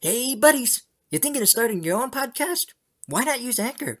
[0.00, 0.84] Hey, buddies!
[1.10, 2.66] You thinking of starting your own podcast?
[3.08, 4.00] Why not use Anchor?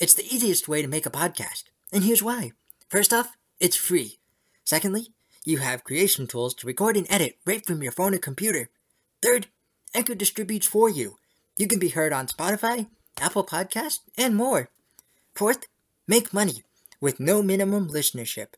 [0.00, 2.50] It's the easiest way to make a podcast, and here's why.
[2.88, 4.18] First off, it's free.
[4.64, 5.10] Secondly,
[5.44, 8.70] you have creation tools to record and edit right from your phone or computer.
[9.22, 9.46] Third,
[9.94, 11.18] Anchor distributes for you.
[11.56, 12.88] You can be heard on Spotify,
[13.20, 14.68] Apple Podcast, and more.
[15.36, 15.68] Fourth,
[16.08, 16.64] make money
[17.00, 18.54] with no minimum listenership.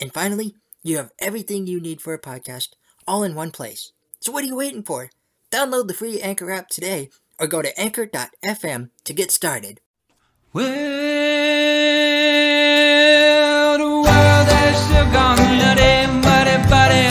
[0.00, 2.70] And finally, you have everything you need for a podcast
[3.06, 3.92] all in one place.
[4.18, 5.10] So what are you waiting for?
[5.50, 9.80] Download the free Anchor app today or go to anchor.fm to get started.
[10.52, 10.64] Well,
[13.78, 16.06] the world has still gone nutty,
[16.70, 17.06] buddy.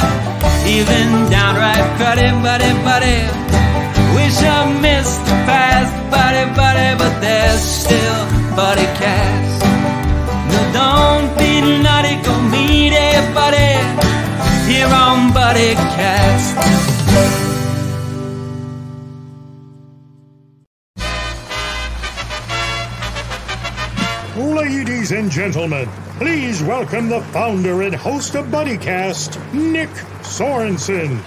[0.69, 3.19] Even downright cruddy, buddy, buddy.
[4.15, 9.63] Wish I missed the past, buddy, buddy, but there's still buddy cast.
[10.51, 12.93] No, don't be nutty, go meet
[13.35, 13.75] buddy
[14.71, 17.44] here on Buddy Cast.
[24.55, 25.85] Ladies and gentlemen,
[26.17, 29.89] please welcome the founder and host of BuddyCast, Nick
[30.21, 31.19] Sorensen.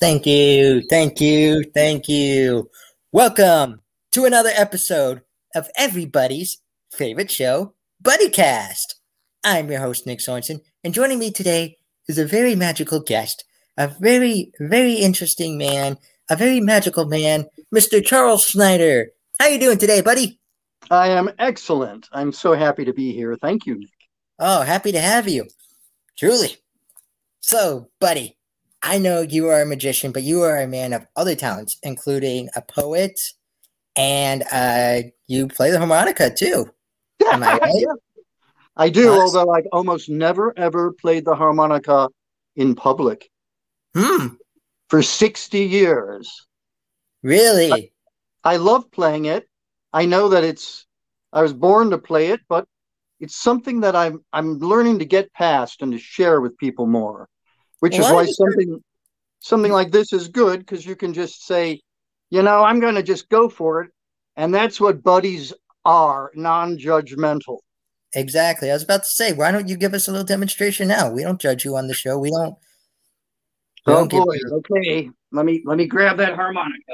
[0.00, 2.68] Thank you, thank you, thank you.
[3.12, 5.22] Welcome to another episode
[5.54, 8.96] of everybody's favorite show, BuddyCast.
[9.44, 11.76] I'm your host, Nick Sorensen, and joining me today
[12.08, 13.44] is a very magical guest,
[13.76, 15.98] a very, very interesting man,
[16.30, 18.04] a very magical man, Mr.
[18.04, 19.08] Charles Snyder.
[19.38, 20.40] How are you doing today, buddy?
[20.90, 22.08] I am excellent.
[22.12, 23.36] I'm so happy to be here.
[23.36, 23.90] Thank you, Nick.
[24.38, 25.46] Oh, happy to have you.
[26.18, 26.56] Truly.
[27.40, 28.36] So, buddy,
[28.82, 32.48] I know you are a magician, but you are a man of other talents, including
[32.54, 33.18] a poet,
[33.96, 36.66] and uh, you play the harmonica too.
[37.32, 37.72] Am I right?
[37.74, 37.92] Yeah,
[38.76, 39.20] I do, Nice.
[39.34, 42.08] although I've almost never ever played the harmonica
[42.56, 43.28] in public
[43.96, 44.34] Hmm.
[44.88, 46.46] For 60 years.
[47.22, 47.92] Really?
[48.44, 49.48] I love playing it.
[49.92, 50.86] I know that it's
[51.32, 52.66] I was born to play it, but
[53.20, 57.28] it's something that I'm I'm learning to get past and to share with people more.
[57.80, 58.82] Which is why I- something
[59.40, 61.80] something like this is good because you can just say,
[62.30, 63.90] you know, I'm going to just go for it,
[64.36, 65.52] and that's what buddies
[65.84, 67.58] are, non-judgmental.
[68.14, 68.70] Exactly.
[68.70, 71.10] I was about to say, why don't you give us a little demonstration now?
[71.10, 72.18] We don't judge you on the show.
[72.18, 72.56] We don't.
[73.88, 74.36] Oh boy.
[74.52, 75.10] Okay.
[75.32, 76.92] Let me let me grab that harmonica.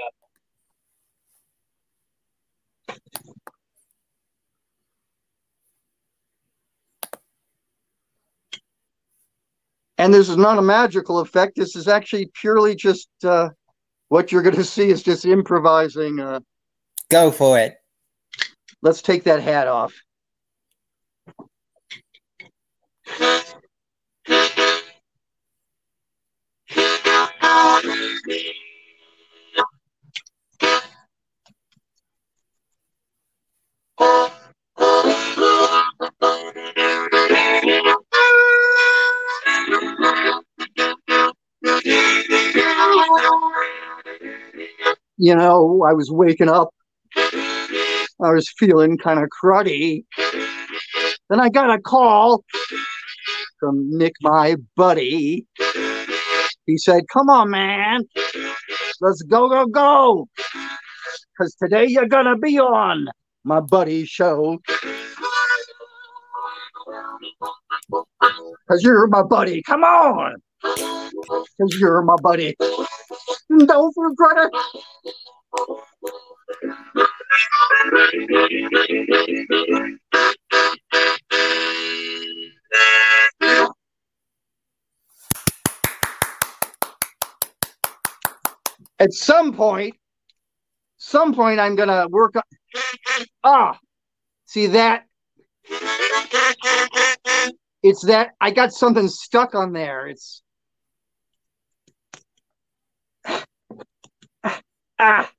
[9.99, 11.57] And this is not a magical effect.
[11.57, 13.51] This is actually purely just uh,
[14.09, 16.21] what you're going to see is just improvising.
[16.21, 16.41] Uh,
[17.11, 17.77] Go for it.
[18.83, 19.95] let's take that hat off.
[45.17, 46.75] You know, I was waking up.
[47.17, 50.05] I was feeling kind of cruddy.
[51.31, 52.45] Then I got a call
[53.61, 55.47] from Nick, my buddy.
[56.67, 58.05] He said, Come on, man.
[59.01, 60.29] Let's go, go, go.
[61.37, 63.09] Because today you're going to be on
[63.45, 64.59] my buddy's show.
[67.89, 69.63] Because you're my buddy.
[69.63, 70.37] Come on.
[70.63, 72.55] Because you're my buddy.
[72.59, 74.83] Don't regret it.
[88.99, 89.95] At some point,
[90.97, 92.43] some point, I'm gonna work on.
[93.45, 93.79] Ah,
[94.47, 95.05] see that?
[97.83, 100.09] It's that I got something stuck on there.
[100.09, 100.43] It's
[104.99, 105.31] ah,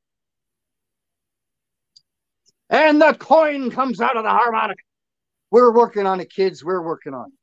[2.75, 4.81] and the coin comes out of the harmonica.
[5.51, 6.63] We're working on it, kids.
[6.63, 7.38] We're working on it.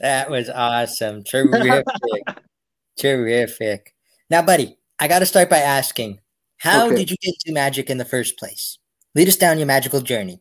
[0.00, 1.24] That was awesome.
[1.24, 1.84] Terrific.
[2.98, 3.94] Terrific.
[4.28, 6.20] Now, buddy, I got to start by asking
[6.58, 6.96] how Okay.
[6.96, 8.78] did you get to magic in the first place?
[9.14, 10.40] Lead us down your magical journey.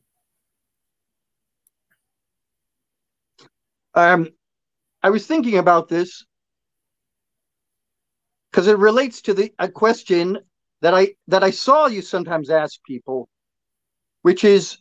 [3.94, 4.30] Um,
[5.04, 6.25] I was thinking about this
[8.56, 10.40] because it relates to the a question
[10.80, 13.28] that I that I saw you sometimes ask people,
[14.22, 14.78] which is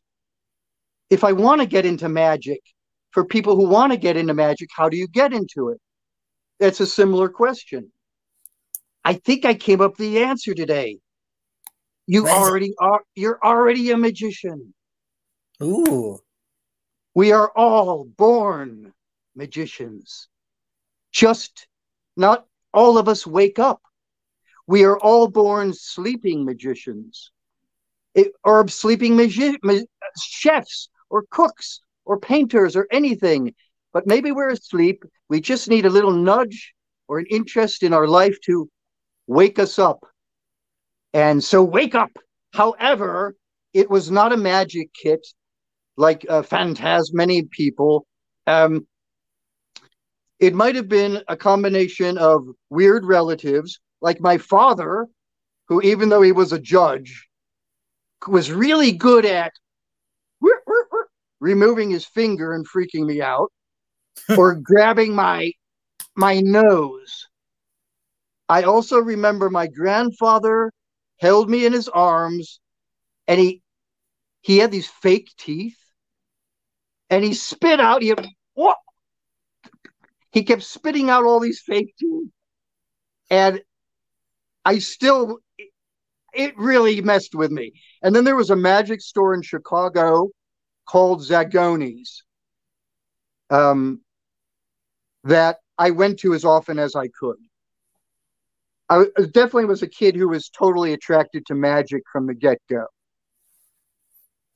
[1.10, 2.60] if I want to get into magic,
[3.10, 5.80] for people who want to get into magic, how do you get into it?
[6.60, 7.90] That's a similar question.
[9.04, 10.98] I think I came up with the answer today.
[12.06, 14.72] You already are you're already a magician.
[15.60, 16.20] Ooh.
[17.12, 18.92] We are all born
[19.34, 20.28] magicians.
[21.10, 21.66] Just
[22.16, 23.80] not all of us wake up.
[24.66, 27.30] We are all born sleeping magicians,
[28.42, 29.80] or sleeping magi- ma-
[30.20, 33.54] chefs, or cooks, or painters, or anything.
[33.92, 35.04] But maybe we're asleep.
[35.28, 36.74] We just need a little nudge
[37.08, 38.68] or an interest in our life to
[39.26, 40.04] wake us up.
[41.12, 42.10] And so, wake up.
[42.52, 43.36] However,
[43.72, 45.26] it was not a magic kit
[45.96, 48.06] like uh, Phantas, many people.
[48.46, 48.86] Um,
[50.44, 55.06] it might have been a combination of weird relatives, like my father,
[55.68, 57.28] who, even though he was a judge,
[58.28, 59.52] was really good at
[61.40, 63.50] removing his finger and freaking me out,
[64.36, 65.52] or grabbing my
[66.14, 67.26] my nose.
[68.48, 70.72] I also remember my grandfather
[71.20, 72.60] held me in his arms,
[73.26, 73.62] and he
[74.42, 75.78] he had these fake teeth,
[77.08, 78.02] and he spit out.
[78.02, 78.76] He had, what?
[80.34, 82.28] He kept spitting out all these fake teeth,
[83.30, 83.62] and
[84.64, 85.38] I still
[86.34, 87.72] it really messed with me.
[88.02, 90.30] And then there was a magic store in Chicago
[90.88, 92.24] called Zagoni's
[93.48, 94.00] um,
[95.22, 97.36] that I went to as often as I could.
[98.88, 102.86] I definitely was a kid who was totally attracted to magic from the get go.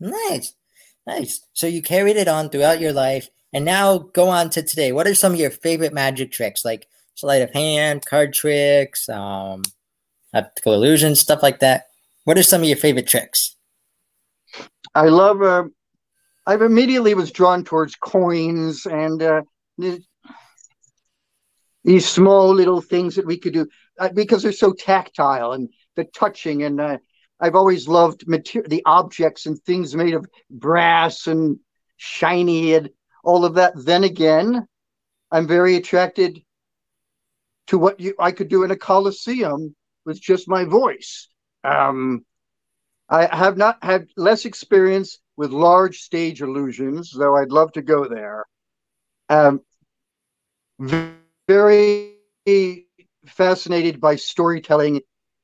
[0.01, 0.57] Nice.
[1.07, 1.47] Nice.
[1.53, 4.93] So you carried it on throughout your life and now go on to today.
[4.93, 6.65] What are some of your favorite magic tricks?
[6.65, 9.63] Like sleight of hand, card tricks, um,
[10.35, 11.87] optical illusions, stuff like that.
[12.25, 13.57] What are some of your favorite tricks?
[14.95, 15.43] I love.
[15.43, 15.65] Uh,
[16.47, 19.43] I immediately was drawn towards coins and uh,
[21.85, 23.67] these small little things that we could do
[23.99, 26.63] uh, because they're so tactile and the touching.
[26.63, 26.99] And uh,
[27.41, 31.59] I've always loved mater- the objects and things made of brass and
[31.97, 32.91] shiny and
[33.25, 33.73] all of that.
[33.77, 34.67] Then again,
[35.31, 36.43] I'm very attracted
[37.69, 39.75] to what you I could do in a coliseum
[40.05, 41.29] with just my voice.
[41.65, 42.25] Um,
[43.09, 48.07] I have not had less experience with large stage illusions, though I'd love to go
[48.07, 48.45] there.
[49.29, 49.61] Um,
[51.49, 52.17] very
[53.27, 55.01] fascinated by storytelling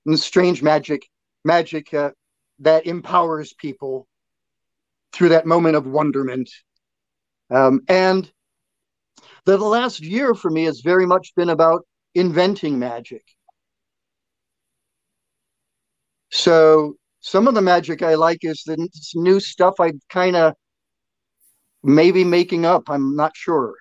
[0.06, 1.08] and strange magic,
[1.44, 2.10] magic uh,
[2.60, 4.06] that empowers people
[5.12, 6.50] through that moment of wonderment.
[7.50, 8.30] Um, and
[9.44, 13.24] the, last year for me has very much been about inventing magic.
[16.30, 20.54] So some of the magic I like is the new stuff I kind of
[21.82, 22.88] maybe making up.
[22.88, 23.74] I'm not sure.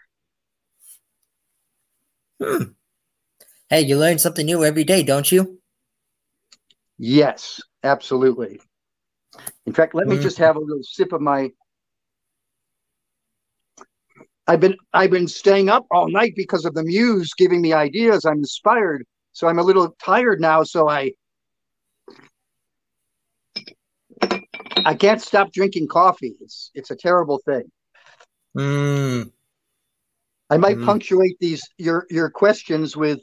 [3.70, 5.60] Hey, you learn something new every day, don't you?
[7.00, 8.60] Yes, absolutely.
[9.66, 10.22] In fact, let me Mm.
[10.22, 11.52] just have a little sip of my.
[14.48, 18.26] I've been I've been staying up all night because of the muse giving me ideas.
[18.26, 20.64] I'm inspired, so I'm a little tired now.
[20.64, 21.12] So I
[24.86, 26.36] I can't stop drinking coffee.
[26.42, 27.72] It's it's a terrible thing.
[28.58, 29.32] Mm,
[30.50, 30.86] I might Mhm.
[30.86, 33.22] punctuate these your your questions with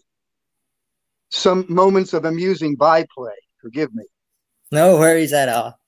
[1.30, 3.36] some moments of amusing byplay.
[3.60, 4.04] Forgive me.
[4.72, 5.78] no worries at all.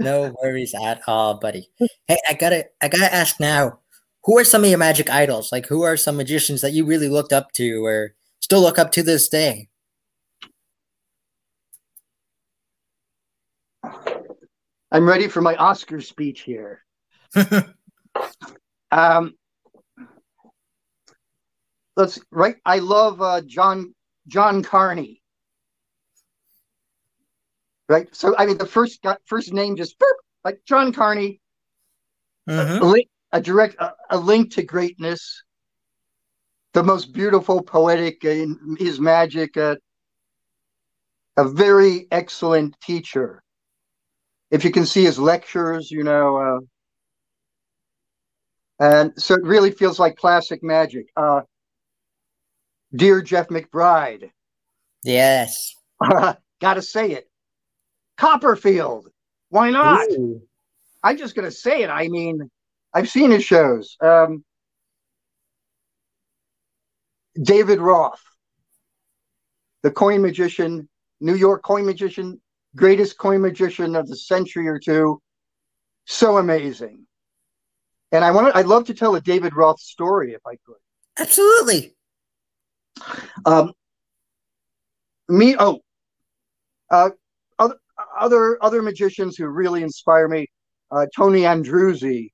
[0.00, 1.70] No worries at all, buddy.
[2.08, 3.78] Hey, I gotta I gotta ask now.
[4.24, 5.50] Who are some of your magic idols?
[5.50, 8.92] Like who are some magicians that you really looked up to or still look up
[8.92, 9.68] to this day?
[14.92, 16.84] I'm ready for my Oscar speech here.
[18.92, 19.34] Um,
[21.96, 22.56] let's right.
[22.64, 23.94] I love uh, John
[24.26, 25.22] John Carney.
[27.88, 28.08] Right.
[28.14, 30.12] So I mean, the first got first name just boop,
[30.44, 31.40] like John Carney.
[32.48, 33.04] Mhm.
[33.32, 35.42] A, direct a, a link to greatness.
[36.72, 39.56] The most beautiful, poetic in his magic.
[39.56, 39.76] Uh,
[41.36, 43.42] a very excellent teacher.
[44.50, 46.36] If you can see his lectures, you know.
[46.36, 46.58] Uh,
[48.80, 51.06] and so it really feels like classic magic.
[51.16, 51.42] Uh,
[52.94, 54.30] Dear Jeff McBride,
[55.04, 55.74] Yes.
[56.60, 57.30] gotta say it.
[58.16, 59.08] Copperfield,
[59.48, 60.10] why not?
[60.10, 60.42] Ooh.
[61.02, 61.88] I'm just gonna say it.
[61.88, 62.50] I mean,
[62.92, 63.96] I've seen his shows.
[64.00, 64.44] Um,
[67.40, 68.22] David Roth,
[69.82, 70.88] the coin magician,
[71.20, 72.40] New York coin magician,
[72.76, 75.20] greatest coin magician of the century or two.
[76.06, 77.06] So amazing.
[78.12, 80.76] And I want I'd love to tell a David Roth story if I could.
[81.18, 81.94] Absolutely.
[83.46, 83.72] Um,
[85.28, 85.80] me, oh,
[86.90, 87.10] uh,
[87.58, 87.76] other
[88.18, 90.48] other other magicians who really inspire me:
[90.90, 92.30] uh, Tony Andruzzi,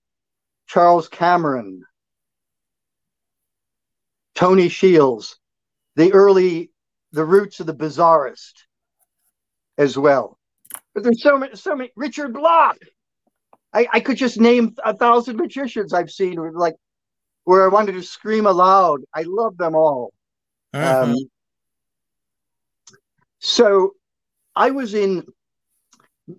[0.66, 1.85] Charles Cameron,
[4.35, 5.37] Tony Shiels,
[5.94, 6.70] the early,
[7.12, 8.64] the roots of the bizarrists,
[9.78, 10.38] as well.
[10.94, 11.92] But there's so many, so many.
[11.96, 12.78] Richard Block.
[13.73, 16.76] I, I could just name a thousand magicians I've seen, like
[17.44, 19.00] where I wanted to scream aloud.
[19.14, 20.12] I love them all.
[20.75, 21.02] Mhm.
[21.02, 21.16] Um,
[23.38, 23.94] so
[24.54, 25.26] I was in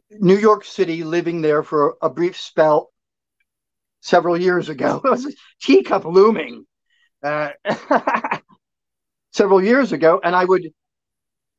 [0.10, 2.92] New York City, living there for a brief spell
[4.02, 5.02] several years ago.
[5.06, 6.66] It was a teacup looming
[7.24, 7.50] uh,
[9.32, 10.70] several years ago, and I would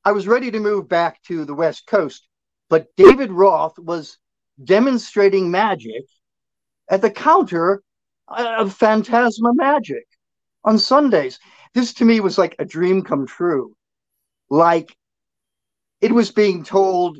[0.05, 2.27] I was ready to move back to the West Coast,
[2.71, 4.19] but David Roth was
[4.63, 6.05] demonstrating magic
[6.89, 7.83] at the counter
[8.29, 10.07] of Fantasma Magic
[10.65, 11.39] on Sundays.
[11.75, 13.75] This to me was like a dream come true.
[14.51, 14.97] Like
[16.01, 17.19] it was being told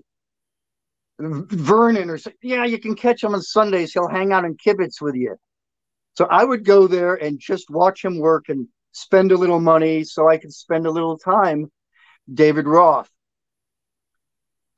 [1.19, 3.93] Vernon or yeah, you can catch him on Sundays.
[3.93, 5.37] He'll hang out in kibitz with you.
[6.15, 10.05] So I would go there and just watch him work and spend a little money
[10.05, 11.71] so I could spend a little time.
[12.33, 13.11] David Roth.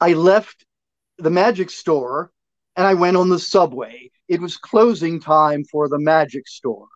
[0.01, 0.65] I left
[1.19, 2.31] the magic store
[2.77, 4.11] and I went on the subway.
[4.29, 6.87] It was closing time for the magic store,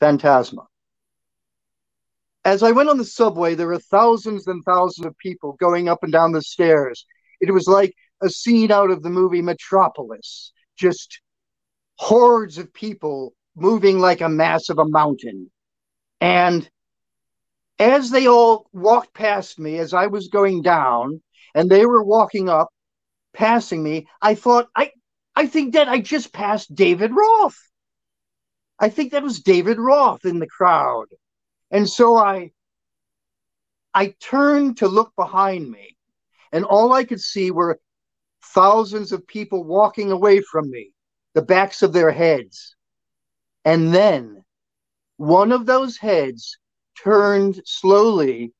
[0.00, 0.66] Fantasma.
[2.44, 6.02] As I went on the subway, there were thousands and thousands of people going up
[6.02, 7.06] and down the stairs.
[7.40, 11.20] It was like a scene out of the movie Metropolis, just
[11.98, 15.50] hordes of people moving like a mass of a mountain.
[16.20, 16.68] And
[17.78, 21.22] as they all walked past me as I was going down,
[21.54, 22.68] and they were walking up,
[23.32, 24.92] passing me, I thought, I,
[25.34, 27.58] I think that I just passed David Roth.
[28.78, 31.06] I think that was David Roth in the crowd.
[31.70, 32.52] And so I
[33.92, 35.96] I turned to look behind me,
[36.52, 37.80] and all I could see were
[38.42, 40.92] thousands of people walking away from me,
[41.34, 42.76] the backs of their heads.
[43.64, 44.44] And then
[45.16, 46.58] one of those heads
[47.02, 48.52] turned slowly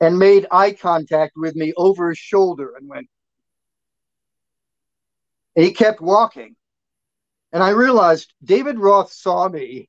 [0.00, 3.08] and made eye contact with me over his shoulder and went.
[5.56, 6.56] And he kept walking.
[7.52, 9.88] And I realized David Roth saw me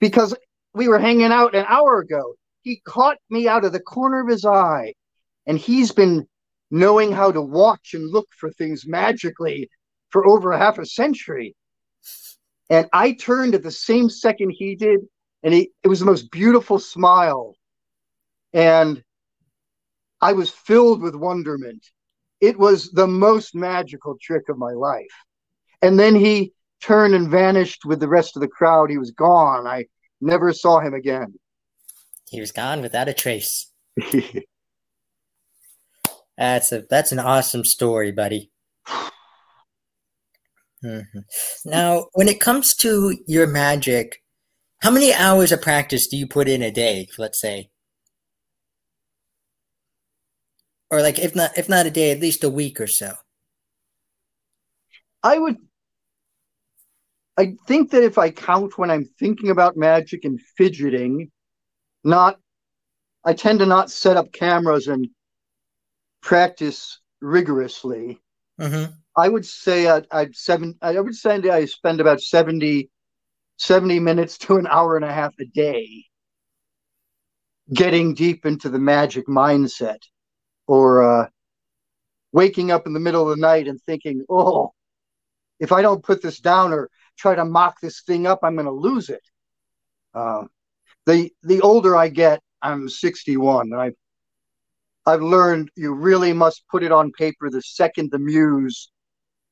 [0.00, 0.34] because
[0.74, 2.34] we were hanging out an hour ago.
[2.62, 4.94] He caught me out of the corner of his eye,
[5.46, 6.26] and he's been
[6.70, 9.68] knowing how to watch and look for things magically
[10.10, 11.54] for over half a century.
[12.70, 15.00] And I turned at the same second he did,
[15.42, 17.54] and he, it was the most beautiful smile.
[18.52, 19.02] And
[20.20, 21.84] I was filled with wonderment.
[22.40, 25.12] It was the most magical trick of my life.
[25.82, 28.88] And then he turned and vanished with the rest of the crowd.
[28.88, 29.66] He was gone.
[29.66, 29.86] I
[30.20, 31.34] never saw him again.
[32.32, 33.70] He was gone without a trace.
[36.38, 38.50] That's a that's an awesome story, buddy.
[40.82, 41.24] Mhm.
[41.66, 44.22] Now, when it comes to your magic,
[44.80, 47.06] how many hours of practice do you put in a day?
[47.18, 47.70] Let's say,
[50.90, 53.12] or like if not if not a day, at least a week or so.
[55.22, 55.58] I would.
[57.36, 61.30] I think that if I count when I'm thinking about magic and fidgeting,
[62.04, 62.38] not,
[63.24, 65.08] I tend to not set up cameras and
[66.22, 68.20] practice rigorously.
[68.58, 70.78] hmm I would say I'd, I'd seven.
[70.80, 72.90] I would say I spend about 70,
[73.58, 76.06] 70 minutes to an hour and a half a day
[77.72, 79.98] getting deep into the magic mindset,
[80.66, 81.28] or uh,
[82.32, 84.72] waking up in the middle of the night and thinking, "Oh,
[85.60, 88.66] if I don't put this down or try to mock this thing up, I'm going
[88.66, 89.22] to lose it."
[90.14, 90.48] Um,
[91.06, 93.94] the the older I get, I'm 61, and I've
[95.04, 98.90] I've learned you really must put it on paper the second the muse,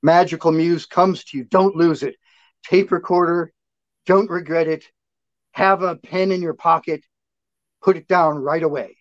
[0.02, 1.44] magical muse comes to you.
[1.44, 2.16] Don't lose it.
[2.64, 3.52] Tape recorder,
[4.06, 4.84] don't regret it.
[5.52, 7.02] Have a pen in your pocket,
[7.82, 8.96] put it down right away.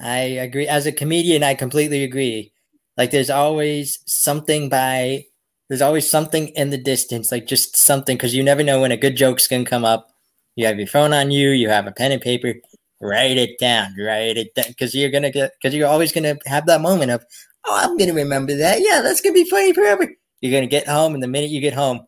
[0.00, 0.68] I agree.
[0.68, 2.52] As a comedian, I completely agree.
[2.96, 5.24] Like, there's always something by,
[5.68, 8.96] there's always something in the distance, like just something, because you never know when a
[8.96, 10.08] good joke's gonna come up.
[10.56, 12.54] You have your phone on you, you have a pen and paper,
[13.00, 16.66] write it down, write it down, because you're gonna get, because you're always gonna have
[16.66, 17.24] that moment of,
[17.66, 18.80] oh, I'm gonna remember that.
[18.80, 20.08] Yeah, that's gonna be funny forever.
[20.40, 22.00] You're gonna get home, and the minute you get home,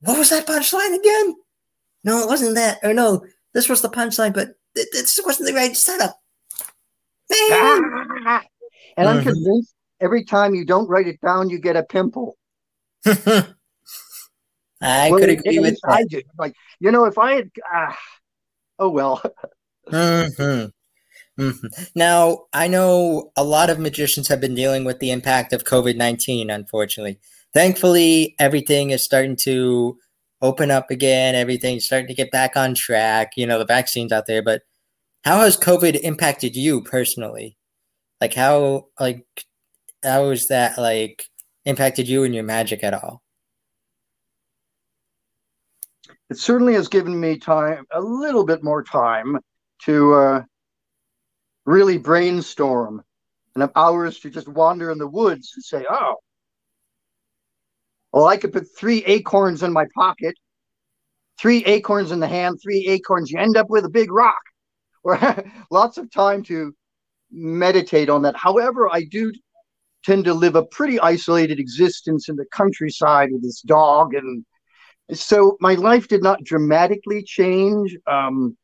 [0.00, 1.34] what was that punchline again?
[2.04, 2.78] No, it wasn't that.
[2.82, 3.24] Or no,
[3.54, 6.20] this was the punchline, but th- this wasn't the right setup.
[7.30, 7.82] Man.
[8.98, 9.22] and I'm Mhm.
[9.22, 12.36] convinced every time you don't write it down, you get a pimple.
[14.80, 16.00] I Well, could agree with that.
[16.00, 16.24] I did.
[16.38, 17.98] Like, you know, if I had, ah,
[18.78, 19.22] oh well.
[19.90, 20.64] hmm
[21.38, 21.50] hmm
[21.94, 25.96] Now, I know a lot of magicians have been dealing with the impact of COVID
[25.96, 27.18] 19, unfortunately.
[27.54, 29.98] Thankfully, everything is starting to
[30.42, 31.34] open up again.
[31.34, 33.32] Everything's starting to get back on track.
[33.36, 34.62] You know, the vaccine's out there, but
[35.24, 37.56] how has COVID impacted you personally?
[38.20, 39.26] Like, how, like,
[40.04, 41.26] how has that, like,
[41.64, 43.24] impacted you and your magic at all?
[46.30, 49.38] it certainly has given me time, a little bit more time
[49.82, 50.42] to uh,
[51.66, 53.02] really brainstorm
[53.54, 56.16] and have hours to just wander in the woods and say, oh,
[58.12, 60.34] well, I could put three acorns in my pocket,
[61.38, 64.42] three acorns in the hand, three acorns, you end up with a big rock.
[65.02, 65.18] Or
[65.70, 66.74] lots of time to
[67.30, 68.36] meditate on that.
[68.36, 69.32] However, I do
[70.04, 74.44] tend to live a pretty isolated existence in the countryside with this dog and
[75.12, 77.96] so my life did not dramatically change.
[78.06, 78.56] Um,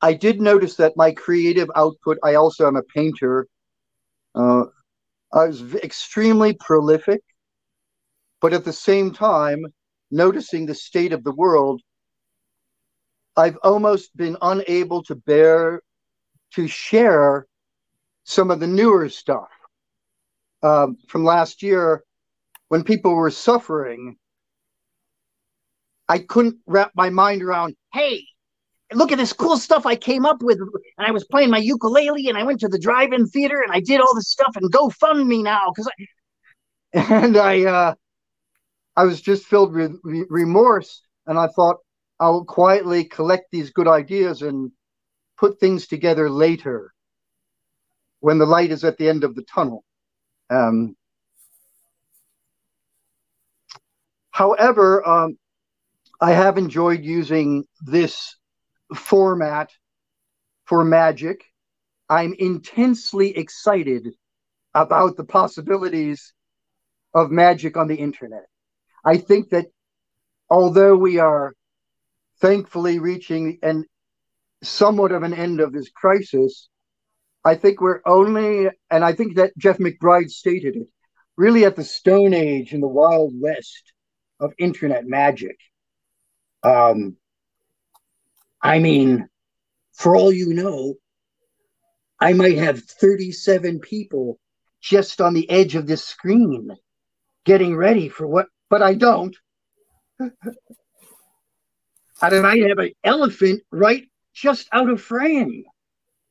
[0.00, 3.48] I did notice that my creative output, I also am a painter.
[4.34, 4.64] Uh,
[5.32, 7.20] I was extremely prolific,
[8.40, 9.64] but at the same time,
[10.10, 11.82] noticing the state of the world,
[13.36, 15.80] I've almost been unable to bear
[16.52, 17.46] to share
[18.22, 19.48] some of the newer stuff
[20.64, 22.02] um, from last year
[22.68, 24.16] when people were suffering.
[26.08, 28.24] I couldn't wrap my mind around, hey,
[28.92, 30.58] look at this cool stuff I came up with.
[30.58, 33.80] And I was playing my ukulele and I went to the drive-in theater and I
[33.80, 36.06] did all this stuff and go fund me now because I
[37.24, 37.94] and I uh
[38.96, 41.78] I was just filled with re- remorse and I thought
[42.20, 44.70] I'll quietly collect these good ideas and
[45.36, 46.92] put things together later
[48.20, 49.84] when the light is at the end of the tunnel.
[50.50, 50.96] Um,
[54.30, 55.38] however, um,
[56.20, 58.36] I have enjoyed using this
[58.94, 59.70] format
[60.66, 61.44] for magic.
[62.08, 64.08] I'm intensely excited
[64.74, 66.32] about the possibilities
[67.14, 68.46] of magic on the internet.
[69.04, 69.66] I think that
[70.50, 71.54] although we are
[72.40, 73.84] thankfully reaching an
[74.62, 76.68] somewhat of an end of this crisis,
[77.44, 80.88] I think we're only, and I think that Jeff McBride stated it,
[81.36, 83.92] really at the Stone Age in the Wild West
[84.40, 85.58] of internet magic.
[86.62, 87.16] Um,
[88.62, 89.28] I mean,
[89.92, 90.94] for all you know,
[92.18, 94.38] I might have 37 people
[94.80, 96.70] just on the edge of this screen
[97.44, 99.36] getting ready for what, but I don't.
[102.22, 105.64] I might have an elephant right just out of frame,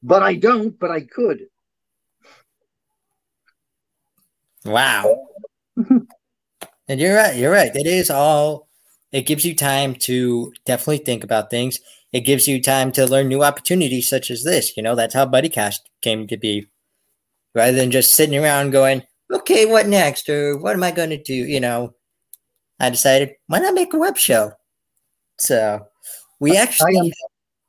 [0.03, 1.47] but I don't, but I could.
[4.65, 5.27] Wow.
[5.77, 7.35] and you're right.
[7.35, 7.73] You're right.
[7.73, 8.67] It is all,
[9.11, 11.79] it gives you time to definitely think about things.
[12.11, 14.75] It gives you time to learn new opportunities such as this.
[14.77, 16.67] You know, that's how BuddyCast came to be.
[17.55, 20.27] Rather than just sitting around going, okay, what next?
[20.29, 21.33] Or what am I going to do?
[21.33, 21.93] You know,
[22.79, 24.51] I decided, why not make a web show?
[25.37, 25.85] So
[26.39, 27.13] we actually.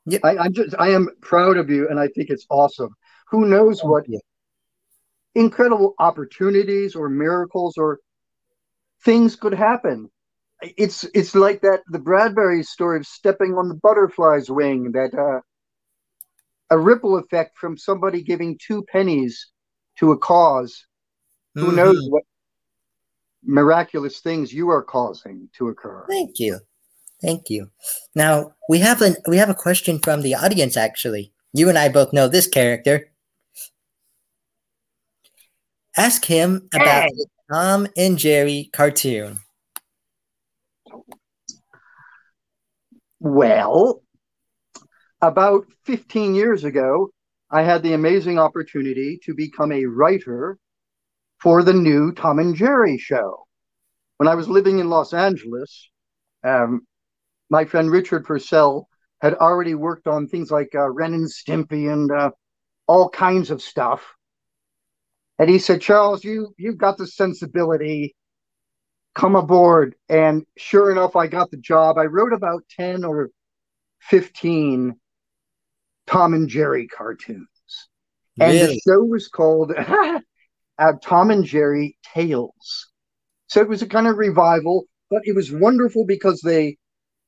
[0.07, 2.95] I am, I, I'm just, I am proud of you, and I think it's awesome.
[3.29, 4.19] Who knows what you.
[5.33, 7.99] incredible opportunities or miracles or
[9.03, 10.09] things could happen.
[10.61, 14.91] It's it's like that the Bradbury story of stepping on the butterfly's wing.
[14.93, 15.41] That uh,
[16.69, 19.51] a ripple effect from somebody giving two pennies
[19.99, 20.85] to a cause.
[21.55, 21.75] Who Mhm.
[21.75, 22.23] knows what
[23.43, 26.05] miraculous things you are causing to occur?
[26.09, 26.59] Thank you.
[27.25, 27.71] Thank you.
[28.13, 31.33] Now we have an we have a question from the audience actually.
[31.53, 33.09] You and I both know this character.
[35.97, 37.09] Ask him about Hey.
[37.09, 39.39] the Tom and Jerry cartoon.
[43.19, 44.03] Well,
[45.19, 47.09] about 15 years ago,
[47.49, 50.59] I had the amazing opportunity to become a writer
[51.41, 53.47] for the new Tom and Jerry show.
[54.17, 55.89] When I was living in Los Angeles,
[56.43, 56.85] um,
[57.49, 58.87] my friend Richard Pursel
[59.21, 62.31] had already worked on things like uh, Ren and Stimpy and uh,
[62.87, 64.03] all kinds of stuff.
[65.39, 68.15] And he said, Charles, you you've got the sensibility.
[69.15, 69.95] Come aboard.
[70.09, 71.97] And sure enough, I got the job.
[71.97, 73.29] I wrote about 10 or
[74.01, 74.95] 15
[76.07, 77.47] Tom and Jerry cartoons.
[78.39, 78.75] And Really?
[78.75, 79.73] the show was called
[80.77, 82.87] uh, Tom and Jerry Tales.
[83.47, 86.77] So it was a kind of revival, but it was wonderful because they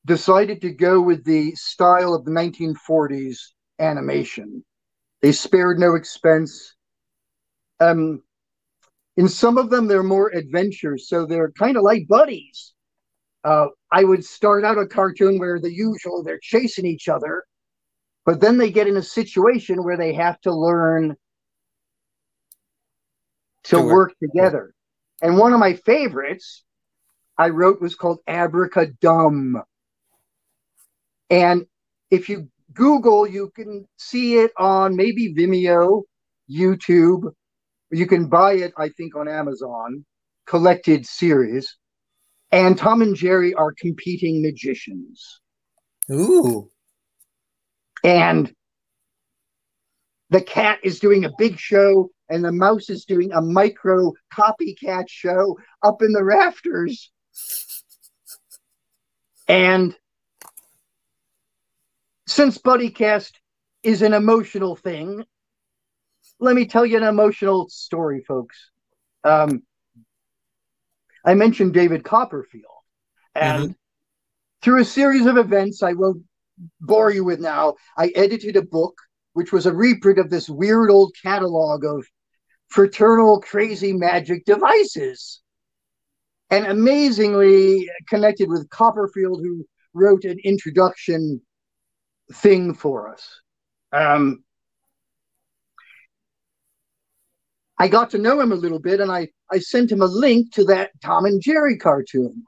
[0.08, 3.38] decided to go with the style of the 1940s
[3.78, 4.64] animation.
[5.22, 6.74] They spared no expense.
[7.78, 8.22] Um,
[9.16, 12.72] in some of them, they're more adventures, so they're kind of like buddies.
[13.44, 17.44] Uh, I would start out a cartoon where the usual they're chasing each other,
[18.26, 21.16] but then they get in a situation where they have to learn
[23.64, 23.92] to To work.
[23.92, 24.74] work together.
[25.22, 26.64] And one of my favorites
[27.38, 29.62] I wrote was called Abracadum.
[31.30, 31.66] And
[32.10, 36.02] if you Google, you can see it on maybe Vimeo,
[36.50, 37.32] YouTube.
[37.90, 40.04] You can buy it, I think, on Amazon,
[40.46, 41.76] collected series.
[42.50, 45.40] And Tom and Jerry are competing magicians.
[46.10, 46.70] Ooh.
[48.04, 48.54] And
[50.30, 55.06] the cat is doing a big show, and the mouse is doing a micro copycat
[55.08, 57.10] show up in the rafters.
[59.50, 59.96] And
[62.28, 63.32] since BuddyCast
[63.82, 65.24] is an emotional thing,
[66.40, 68.70] let me tell you an emotional story, folks.
[69.24, 69.62] Um,
[71.24, 72.64] I mentioned David Copperfield,
[73.34, 73.74] and
[74.62, 76.22] through a series of events I won't
[76.80, 78.98] bore you with now, I edited a book
[79.32, 82.04] which was a reprint of this weird old catalog of
[82.68, 85.40] fraternal crazy magic devices.
[86.50, 91.40] And amazingly connected with Copperfield, who wrote an introduction
[92.32, 93.40] thing for us.
[93.92, 94.44] Um,
[97.78, 100.52] I got to know him a little bit and I, I sent him a link
[100.54, 102.44] to that Tom and Jerry cartoon.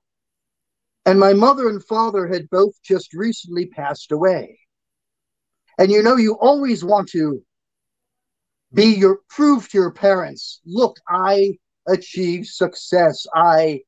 [1.06, 4.58] And my mother and father had both just recently passed away.
[5.78, 7.42] And you know, you always want to
[8.72, 13.26] be your prove to your parents, look, I achieved success.
[13.34, 13.80] I,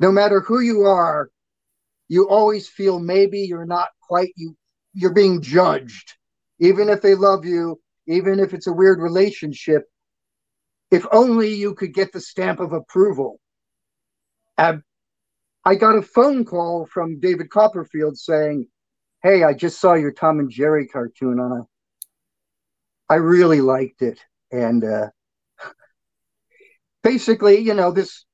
[0.00, 1.30] no matter who you are,
[2.08, 4.54] you always feel maybe you're not quite you
[4.92, 6.12] you're being judged.
[6.58, 9.84] Even if they love you even if it's a weird relationship
[10.90, 13.40] if only you could get the stamp of approval.
[14.58, 18.66] I got a phone call from david copperfield saying
[19.22, 21.62] hey i just saw your tom and jerry cartoon on a
[23.08, 24.18] i really liked it.
[24.50, 25.08] And uh
[27.02, 28.26] basically you know this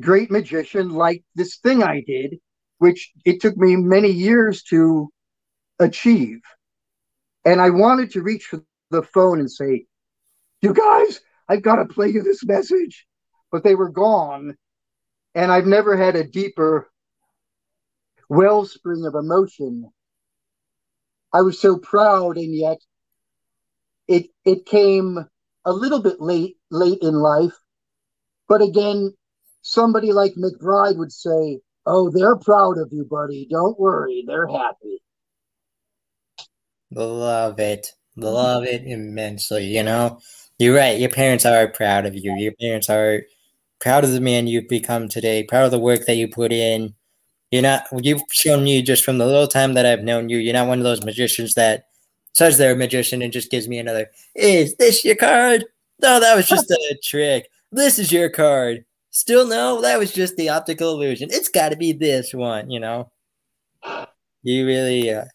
[0.00, 2.40] great magician liked this thing i did
[2.82, 5.08] which it took me many years to
[5.78, 6.40] achieve.
[7.44, 9.86] And I wanted to reach for the phone and say,
[10.62, 13.06] You guys, I've got to play you this message.
[13.52, 14.56] But they were gone.
[15.36, 16.90] And I've never had a deeper
[18.28, 19.88] wellspring of emotion.
[21.32, 22.78] I was so proud, and yet
[24.08, 25.24] it it came
[25.64, 27.56] a little bit late late in life.
[28.48, 29.14] But again,
[29.60, 33.46] somebody like McBride would say, Oh, they're proud of you, buddy.
[33.50, 35.02] Don't worry, they're happy.
[36.90, 37.92] Love it.
[38.16, 39.64] Love it immensely.
[39.64, 40.20] You know,
[40.58, 41.00] you're right.
[41.00, 42.34] Your parents are proud of you.
[42.36, 43.22] Your parents are
[43.80, 46.94] proud of the man you've become today, proud of the work that you put in.
[47.50, 50.52] You're not, you've shown me just from the little time that I've known you, you're
[50.54, 51.84] not one of those magicians that
[52.32, 55.64] says they're a magician and just gives me another, is this your card?
[56.00, 57.48] No, that was just a trick.
[57.70, 58.84] This is your card.
[59.12, 61.28] Still no, that was just the optical illusion.
[61.30, 63.12] It's got to be this one, you know.
[64.42, 65.26] You really, uh,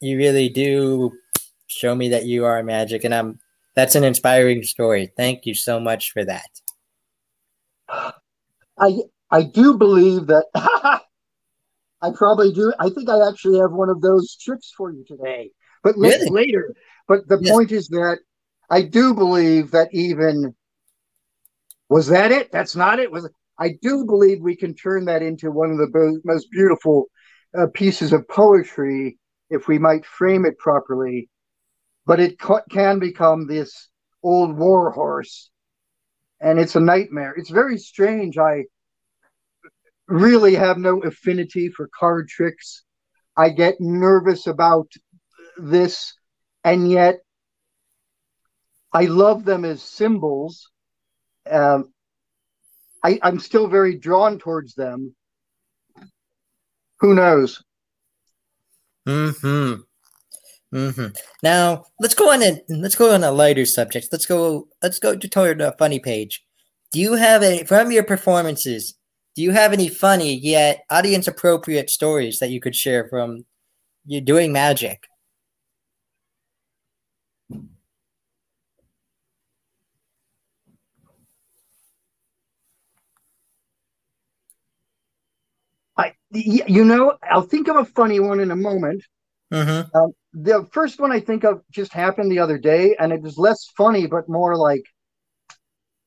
[0.00, 1.12] you really do
[1.66, 3.38] show me that you are magic, and I'm.
[3.76, 5.12] That's an inspiring story.
[5.16, 6.48] Thank you so much for that.
[8.78, 8.96] I
[9.30, 12.72] I do believe that I probably do.
[12.78, 15.50] I think I actually have one of those tricks for you today,
[15.84, 16.30] but Really?
[16.30, 16.74] later.
[17.06, 17.52] But the Yes.
[17.52, 18.20] point is that
[18.70, 20.54] I do believe that even
[21.90, 22.50] was that it?
[22.52, 23.12] That's not it.
[23.12, 27.06] Was I do believe we can turn that into one of the most beautiful
[27.58, 29.18] uh, pieces of poetry
[29.50, 31.28] if we might frame it properly.
[32.06, 33.88] But it ca- can become this
[34.22, 35.50] old war horse,
[36.40, 37.34] and it's a nightmare.
[37.36, 38.38] It's very strange.
[38.38, 38.64] I
[40.08, 42.84] really have no affinity for card tricks.
[43.36, 44.90] I get nervous about
[45.58, 46.14] this,
[46.64, 47.20] and yet
[48.92, 50.70] I love them as symbols.
[51.48, 51.92] Um,
[53.02, 55.14] I, I'm still very drawn towards them.
[56.98, 57.62] Who knows?
[59.06, 59.30] Hmm.
[60.72, 61.06] Hmm.
[61.42, 64.08] Now let's go on a let's go on a lighter subject.
[64.12, 66.44] Let's go let's go to toward a funny page.
[66.92, 68.94] Do you have any from your performances?
[69.34, 73.44] Do you have any funny yet audience appropriate stories that you could share from
[74.06, 75.09] you doing magic?
[86.00, 89.02] I, you know, I'll think of a funny one in a moment.
[89.52, 89.96] Mm-hmm.
[89.96, 93.36] Um, the first one I think of just happened the other day, and it was
[93.36, 94.84] less funny, but more like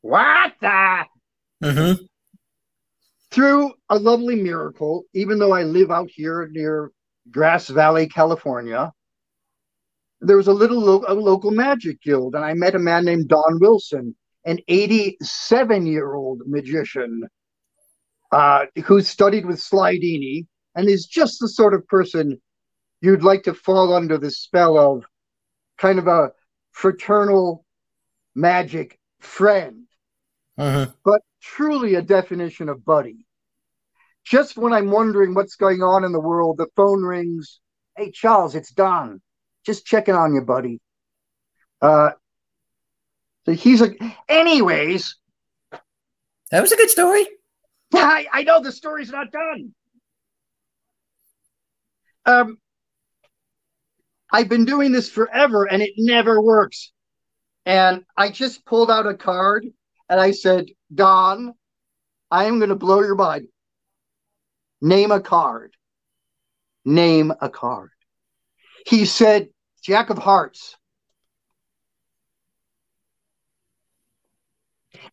[0.01, 1.06] what the?
[1.63, 2.03] Mm-hmm.
[3.32, 6.91] Through a lovely miracle, even though I live out here near
[7.32, 8.91] Grass Valley, California,
[10.21, 13.29] there was a little lo- a local magic guild, and I met a man named
[13.29, 17.23] Don Wilson, an 87 year old magician
[18.33, 22.41] uh, who studied with Slydini and is just the sort of person
[23.01, 25.05] you'd like to fall under the spell of
[25.77, 26.31] kind of a
[26.71, 27.65] fraternal
[28.35, 29.85] magic friend,
[30.59, 30.91] Mm-hmm.
[31.03, 33.25] but truly a definition of buddy.
[34.23, 37.59] Just when I'm wondering what's going on in the world, the phone rings.
[37.97, 39.21] Hey, Charles, it's Don.
[39.65, 40.79] Just checking on you, buddy.
[41.81, 42.11] Uh,
[43.45, 45.15] so he's like, anyways,
[46.51, 47.25] That was a good story.
[47.93, 49.73] I, I know the story's not done.
[52.25, 52.58] Um,
[54.32, 56.91] I've been doing this forever and it never works.
[57.65, 59.65] And I just pulled out a card
[60.10, 61.53] and I said, Don,
[62.32, 63.47] I am going to blow your mind.
[64.82, 65.75] Name a card.
[66.84, 67.91] Name a card.
[68.86, 69.49] He said,
[69.82, 70.75] Jack of Hearts.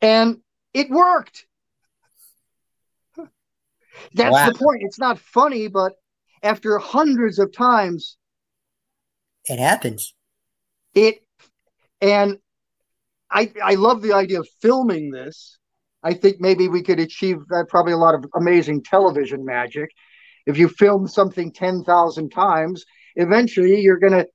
[0.00, 0.38] And
[0.72, 1.46] it worked.
[4.14, 4.46] That's Wow.
[4.46, 4.82] the point.
[4.82, 5.92] It's not funny, but
[6.42, 8.16] after hundreds of times,
[9.46, 10.14] It happens.
[10.94, 11.24] it
[12.00, 12.38] and
[13.30, 15.58] I I love the idea of filming this.
[16.02, 19.90] I think maybe we could achieve uh, probably a lot of amazing television magic.
[20.46, 22.84] If you film something 10,000 times,
[23.16, 24.26] eventually you're going to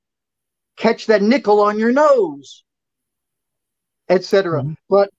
[0.78, 2.64] catch that nickel on your nose,
[4.10, 4.62] etc.
[4.64, 4.76] Mhm.
[4.90, 5.10] But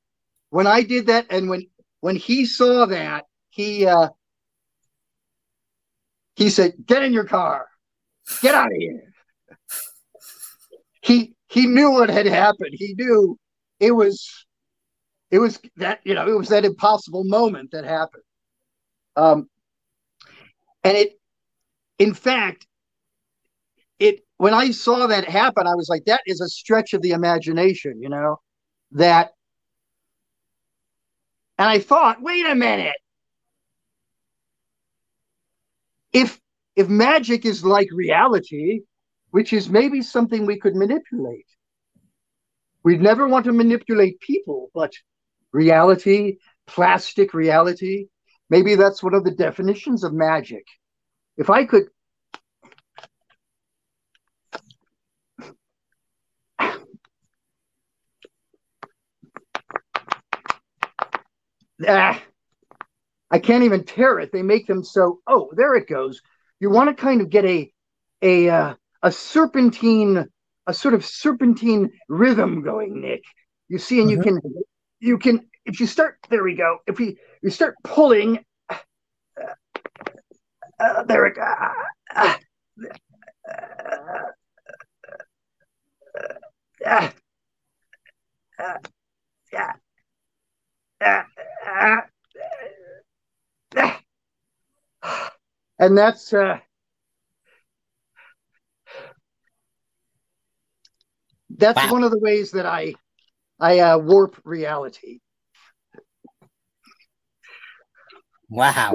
[0.50, 1.66] when I did that and when
[2.00, 4.10] when he saw that, he uh
[6.36, 7.66] he said, "Get in your car.
[8.40, 9.12] Get out of here."
[11.06, 12.72] he he knew what had happened.
[12.72, 13.38] He knew
[13.78, 14.46] it was
[15.30, 18.24] it was that you know it was that impossible moment that happened.
[19.14, 19.48] Um,
[20.84, 21.18] and it,
[21.98, 22.66] in fact,
[23.98, 27.12] it when I saw that happen, I was like, that is a stretch of the
[27.12, 28.40] imagination, you know,
[28.92, 29.30] that.
[31.58, 32.96] And I thought, wait a minute.
[36.12, 36.40] If
[36.76, 38.80] if magic is like reality,
[39.30, 41.46] which is maybe something we could manipulate.
[42.84, 44.92] We'd never want to manipulate people, but
[45.52, 48.06] reality, plastic reality,
[48.50, 50.64] maybe that's one of the definitions of magic.
[51.36, 51.84] If I could.
[61.86, 62.22] Ah,
[63.30, 64.32] I can't even tear it.
[64.32, 65.20] They make them so.
[65.26, 66.22] Oh, there it goes.
[66.60, 67.72] You want to kind of get a
[68.22, 70.28] a uh, a serpentine,
[70.66, 73.24] a sort of serpentine rhythm going, Nick.
[73.68, 74.40] You see, and you can,
[75.00, 76.78] you can, if you start, there we go.
[76.86, 78.76] If you you start pulling, uh,
[80.78, 81.42] uh, there it go.
[82.14, 82.34] Uh,
[86.86, 87.10] uh,
[88.58, 88.78] uh,
[89.52, 89.72] yeah.
[91.00, 91.22] Uh,
[91.66, 92.00] uh,
[93.76, 93.92] uh,
[95.86, 96.58] and that's uh
[101.50, 101.92] that's Wow.
[101.92, 102.94] one of the ways that I
[103.58, 105.20] I uh, warp reality.
[108.50, 108.94] Wow.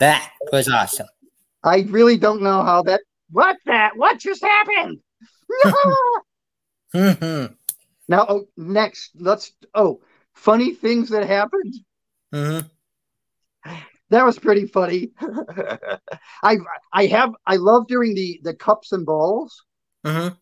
[0.00, 1.08] That was awesome.
[1.62, 3.00] I really don't know how that.
[3.30, 3.96] What that?
[3.96, 5.00] What just happened?
[6.94, 7.52] Mm-hmm.
[8.06, 9.50] now, oh, next, let's.
[9.74, 10.00] Oh,
[10.34, 11.74] funny things that happened.
[12.32, 12.68] Mm-hmm.
[14.10, 15.10] That was pretty funny.
[16.42, 16.58] I
[16.92, 19.64] I have I love doing the the cups and balls,
[20.04, 20.34] Mm-hmm.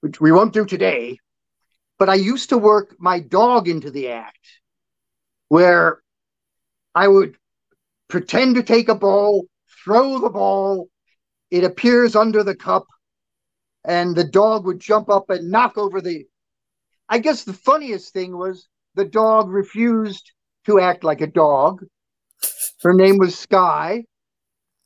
[0.00, 1.18] which we won't do today.
[1.98, 4.46] But I used to work my dog into the act,
[5.48, 6.02] where
[6.94, 7.36] I would
[8.08, 9.46] pretend to take a ball,
[9.84, 10.88] throw the ball,
[11.50, 12.86] it appears under the cup,
[13.84, 16.26] and the dog would jump up and knock over the.
[17.08, 20.32] I guess the funniest thing was the dog refused
[20.66, 21.84] to act like a dog.
[22.84, 24.04] Her name was Sky.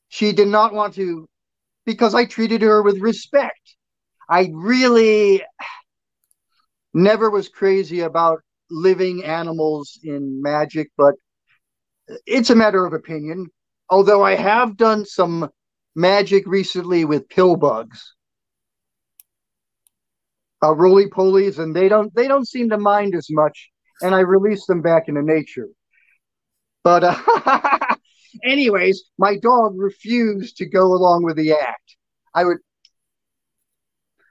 [0.08, 1.26] She did not want to,
[1.84, 3.76] because I treated her with respect.
[4.30, 5.42] I really
[6.94, 11.14] never was crazy about living animals in magic, but
[12.24, 13.48] it's a matter of opinion.
[13.90, 15.50] Although I have done some
[15.96, 18.14] magic recently with pill bugs,
[20.62, 23.70] uh, roly polies, and they don't they don't seem to mind as much.
[24.02, 25.68] And I release them back into nature.
[26.88, 27.96] But uh,
[28.42, 31.96] anyways, my dog refused to go along with the act.
[32.34, 32.56] I would,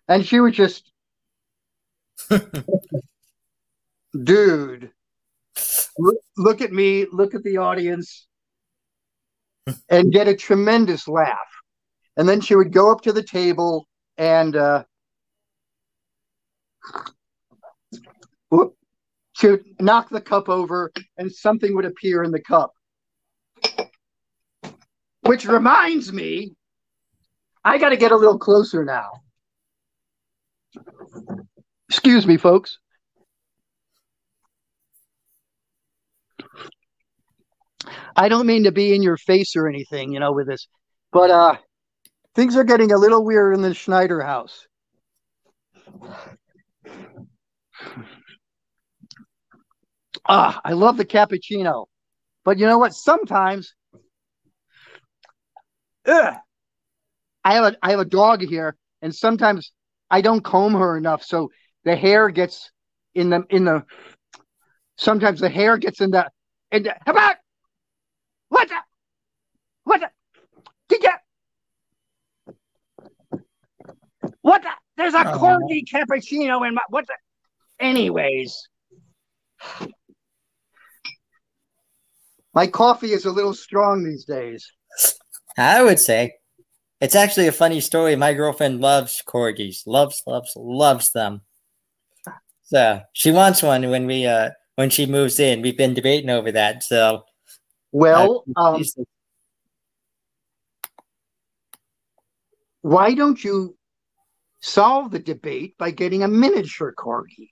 [0.08, 0.92] and she would just
[4.24, 4.90] dude,
[6.36, 8.26] look, at me, look at the audience,
[9.88, 11.38] and get a tremendous laugh.
[12.18, 14.84] And then she would go up to the table and uh,
[18.50, 18.76] whoop,
[19.44, 22.74] would knock the cup over, and something would appear in the cup.
[25.22, 26.54] Which reminds me,
[27.64, 29.10] I got to get a little closer now.
[31.90, 32.80] Excuse me, folks.
[38.16, 40.68] I don't mean to be in your face or anything, you know, with this,
[41.12, 41.56] but uh
[42.36, 44.68] things are getting a little weird in the Schneider house.
[50.28, 51.86] Ah, I love the cappuccino.
[52.44, 52.94] But you know what?
[52.94, 53.74] Sometimes
[56.06, 56.36] ugh,
[57.44, 59.72] I have a I have a dog here, and sometimes
[60.10, 61.50] I don't comb her enough, so
[61.84, 62.72] the hair gets
[63.16, 63.86] in the in the.
[64.98, 66.30] Sometimes the hair gets in the
[66.72, 66.96] in the.
[67.06, 67.36] How about
[68.50, 68.68] what?
[68.68, 68.76] The,
[69.84, 70.02] what?
[70.02, 70.10] The,
[70.90, 71.12] did you?
[74.42, 74.64] What?
[74.64, 76.82] The, there's a corgi cappuccino in my.
[76.90, 77.08] What?
[77.08, 77.16] The,
[77.80, 78.68] anyways,
[82.58, 84.74] my coffee is a little strong these days.
[85.60, 86.34] I would say
[87.00, 88.16] it's actually a funny story.
[88.16, 91.42] My girlfriend loves corgis, loves, loves, loves them.
[92.64, 95.62] So she wants one when we uh when she moves in.
[95.62, 96.82] We've been debating over that.
[96.82, 97.26] So
[97.92, 98.84] Well, uh, um,
[102.82, 103.78] why don't you
[104.62, 107.52] solve the debate by getting a miniature corgi,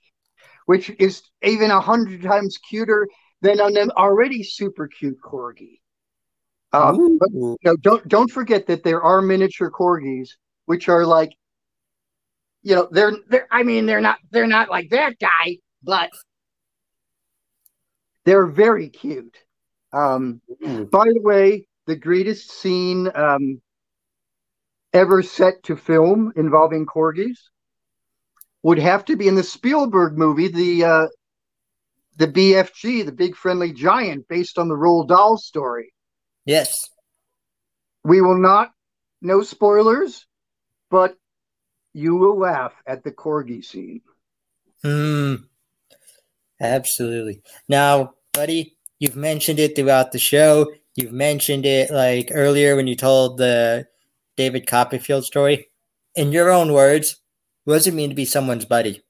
[0.64, 3.06] which is even a hundred times cuter
[3.46, 5.80] than on an already super cute corgi?
[6.72, 7.56] Um, but Ooh.
[7.62, 10.30] no, don't don't forget that there are miniature corgis
[10.66, 11.32] which are like,
[12.62, 13.46] you know, they're they're.
[13.50, 16.10] I mean, they're not they're not like that guy, but
[18.24, 19.36] they're very cute.
[19.92, 20.42] Um,
[20.90, 23.62] by the way, the greatest scene um,
[24.92, 27.38] ever set to film involving corgis
[28.64, 31.06] would have to be in the Spielberg movie, the uh,
[32.16, 35.92] the BFG, the Big Friendly Giant, based on the Roald Dahl story.
[36.44, 36.72] yes.
[38.04, 38.70] We will not,
[39.20, 40.26] no spoilers,
[40.92, 41.16] but
[41.92, 44.02] you will laugh at the corgi scene.
[44.84, 45.34] Hmm.
[46.60, 47.42] Absolutely.
[47.68, 50.72] Now, buddy, you've mentioned it throughout the show.
[50.94, 53.86] You've mentioned it like earlier when you told the
[54.36, 55.66] David Copperfield story.
[56.14, 57.20] In your own words,
[57.64, 59.02] what does it mean to be someone's buddy?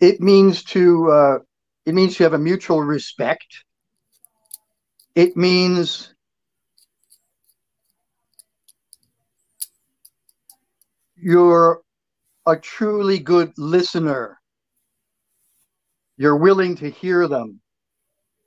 [0.00, 1.38] It means to uh,
[1.86, 3.64] it means to have a mutual respect.
[5.14, 6.14] It means
[11.16, 11.82] you're
[12.46, 14.40] a truly good listener.
[16.16, 17.60] You're willing to hear them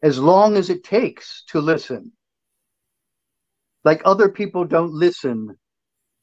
[0.03, 2.11] as long as it takes to listen.
[3.83, 5.57] Like other people don't listen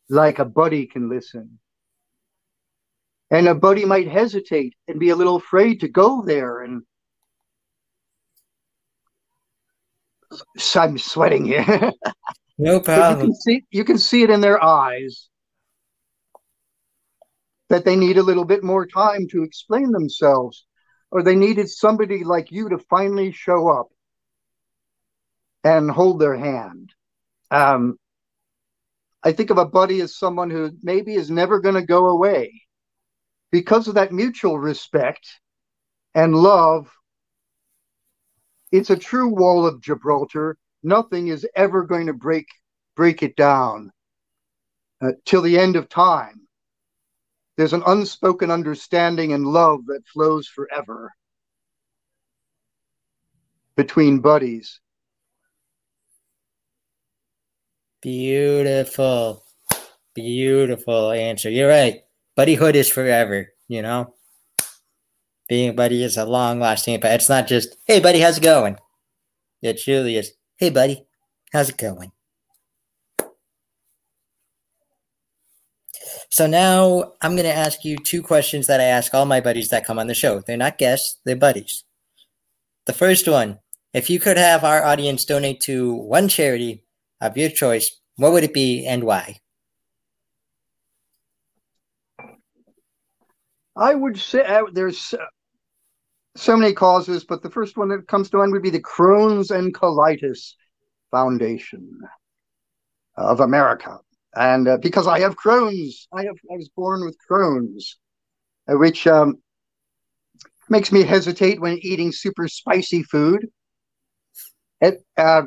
[0.09, 1.59] like a buddy can listen.
[3.31, 6.63] And a buddy might hesitate and be a little afraid to go there.
[6.63, 6.83] And
[10.75, 11.93] I'm sweating here.
[12.61, 13.21] No But you problem.
[13.21, 15.29] can see you can see it in their eyes
[17.69, 20.67] that they need a little bit more time to explain themselves
[21.11, 23.89] or they needed somebody like you to finally show up
[25.65, 26.93] and hold their hand
[27.51, 27.99] um,
[29.23, 32.63] i think of a buddy as someone who maybe is never going to go away
[33.51, 35.41] because of that mutual respect
[36.15, 36.91] and love
[38.71, 42.47] it's a true wall of gibraltar nothing is ever going to break
[42.97, 43.93] break it down
[45.01, 46.43] uh, till the end of time.
[47.57, 51.13] There's an unspoken understanding and love that flows forever
[53.77, 54.81] between buddies.
[58.01, 59.45] Beautiful.
[60.15, 61.51] Beautiful answer.
[61.51, 62.01] You're right.
[62.39, 64.15] Buddyhood is forever, you know?
[65.49, 68.45] Being a buddy is a long lasting, but it's not just, hey, buddy, how's it
[68.45, 68.77] going?
[69.61, 71.07] It truly is, hey, buddy,
[71.53, 72.13] how's it going?
[76.31, 79.71] So now I'm going to ask you two questions that I ask all my buddies
[79.71, 80.41] that come on the show.
[80.41, 81.85] They're not guests, they're buddies.
[82.87, 83.59] The first one
[83.95, 86.85] if you could have our audience donate to one charity
[87.21, 89.41] of your choice, what would it be and why?
[93.79, 95.15] I would say uh, there's
[96.37, 99.51] so many causes, but the first one that comes to mind would be the Crohn's
[99.51, 100.55] and Colitis
[101.13, 102.01] Foundation
[103.17, 103.99] of America.
[104.35, 107.99] And uh, because I have Crohn's, I have I was born with Crohn's,
[108.69, 109.37] uh, which um,
[110.69, 113.47] makes me hesitate when eating super spicy food.
[114.81, 115.43] It, uh,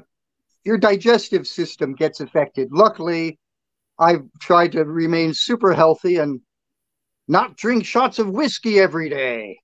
[0.63, 2.69] your digestive system gets affected.
[2.71, 3.39] Luckily,
[3.99, 6.41] I've tried to remain super healthy and
[7.27, 9.59] not drink shots of whiskey every day.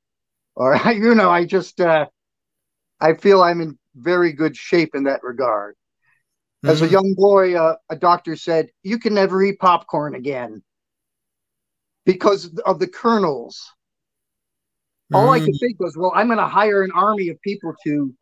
[0.55, 2.08] Or you know, I just uh,
[2.99, 5.76] I feel I'm in very good shape in that regard.
[6.66, 6.91] As a Mhm.
[6.91, 10.64] young boy, uh, a doctor said, You can never eat popcorn again
[12.05, 13.72] because of the kernels.
[15.14, 15.60] All I could Mm.
[15.60, 18.14] think was, Well, I'm going to hire an army of people to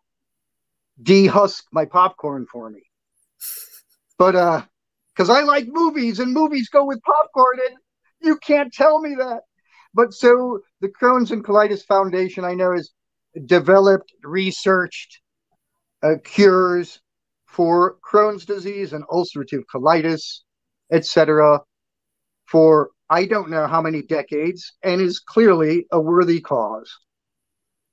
[1.01, 2.83] dehusk my popcorn for me.
[4.17, 4.65] But, uh,
[5.13, 7.77] because I like movies and movies go with popcorn, and
[8.21, 9.41] you can't tell me that.
[9.93, 12.91] But so the Crohn's and Colitis Foundation, I know, has
[13.45, 15.21] developed, researched
[16.03, 16.99] uh, cures
[17.47, 20.41] for Crohn's disease and ulcerative colitis,
[20.91, 21.61] etc.,
[22.45, 26.91] for I don't know how many decades, and is clearly a worthy cause.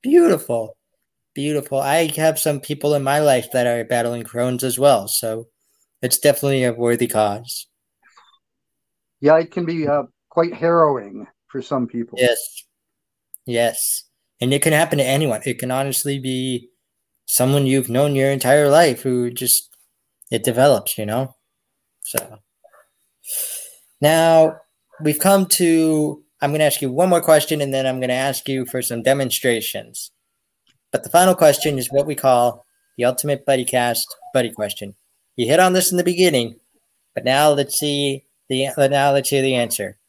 [0.01, 0.75] Beautiful.
[1.33, 1.79] Beautiful.
[1.79, 5.47] I have some people in my life that are battling Crohn's as well, so
[6.01, 7.67] it's definitely a worthy cause.
[9.21, 10.03] Yeah, it can be uh,
[10.33, 12.17] quite harrowing for some people.
[12.19, 12.63] Yes.
[13.45, 14.05] Yes.
[14.41, 15.41] And it can happen to anyone.
[15.45, 16.69] It can honestly be
[17.27, 19.69] someone you've known your entire life who just
[20.31, 21.35] it develops, you know?
[22.01, 22.39] So
[24.01, 24.57] now
[25.03, 28.09] we've come to I'm going to ask you one more question and then I'm going
[28.09, 30.09] to ask you for some demonstrations.
[30.91, 32.65] But the final question is what we call
[32.97, 34.95] the ultimate buddy cast buddy question.
[35.35, 36.55] You hit on this in the beginning,
[37.13, 39.99] but now let's see the now let's hear the answer.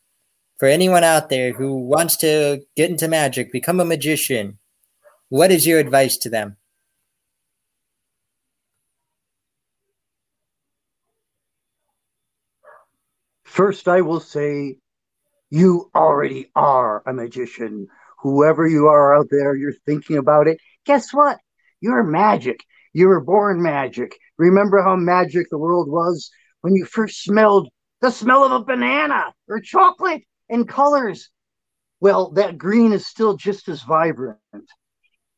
[0.59, 4.59] For anyone out there who wants to get into magic, become a magician,
[5.28, 6.57] what is your advice to them?
[13.42, 14.76] First, I will say,
[15.50, 17.86] you already are a magician.
[18.22, 20.59] Whoever you are out there, you're thinking about it.
[20.86, 21.38] Guess what?
[21.80, 22.64] You're magic.
[22.92, 24.16] You were born magic.
[24.38, 26.30] Remember how magic the world was
[26.61, 27.68] when you first smelled
[28.00, 30.22] the smell of a banana or chocolate
[30.55, 31.30] and colors?
[32.00, 34.38] Well, that green is still just as vibrant.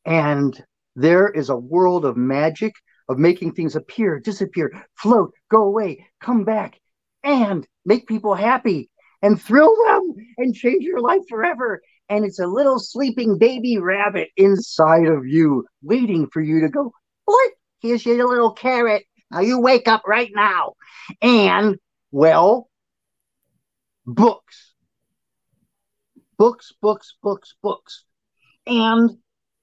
[0.05, 0.63] And
[0.95, 2.73] there is a world of magic,
[3.09, 6.79] of making things appear, disappear, float, go away, come back,
[7.23, 8.89] and make people happy
[9.21, 11.81] and thrill them and change your life forever.
[12.09, 16.91] And it's a little sleeping baby rabbit inside of you, waiting for you to go,
[17.25, 17.51] What?
[17.81, 19.03] Here's your little carrot.
[19.29, 20.73] Now you wake up right now.
[21.21, 21.77] And,
[22.11, 22.69] well,
[24.05, 24.66] books.
[26.37, 28.05] Books, books, books, books.
[28.65, 29.17] And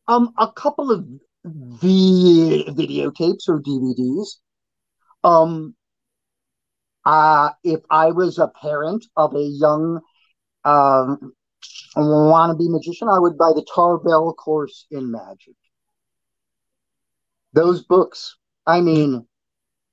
[0.09, 1.07] um, a couple of
[1.45, 4.37] v- videotapes or DVDs.
[5.23, 5.75] Um,
[7.05, 10.01] uh, if I was a parent of a young
[10.65, 11.33] um,
[11.97, 15.55] wannabe magician, I would buy the Tarbell course in magic.
[17.53, 19.27] Those books, I mean,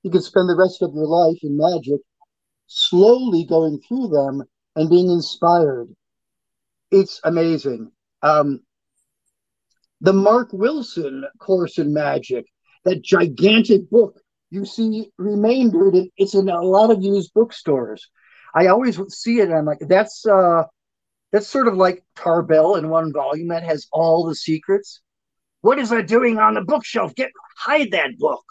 [0.02, 2.00] you could spend the rest of your life in magic,
[2.66, 4.42] slowly going through them
[4.74, 5.94] and being inspired.
[6.92, 7.90] It's amazing.
[8.22, 8.60] Um,
[10.02, 12.44] the Mark Wilson course in magic,
[12.84, 14.20] that gigantic book
[14.50, 15.94] you see remaindered.
[15.96, 18.10] It, it's in a lot of used bookstores.
[18.54, 20.64] I always see it, and I'm like, that's uh,
[21.32, 25.00] that's sort of like Tarbell in one volume that has all the secrets.
[25.62, 27.14] What is that doing on the bookshelf?
[27.14, 28.44] Get hide that book.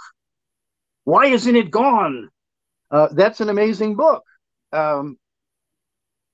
[1.03, 2.29] Why isn't it gone?
[2.89, 4.23] Uh, that's an amazing book.
[4.73, 5.17] Um,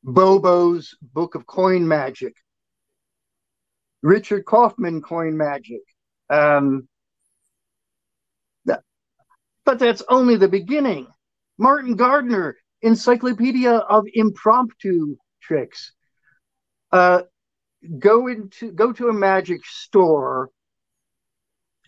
[0.07, 2.33] Bobo's Book of Coin Magic.
[4.01, 5.81] Richard Kaufman Coin Magic.
[6.29, 6.87] Um,
[9.67, 11.07] but that's only the beginning.
[11.57, 15.91] Martin Gardner, Encyclopedia of Impromptu Tricks.
[16.89, 17.23] Uh,
[17.99, 20.49] go into go to a magic store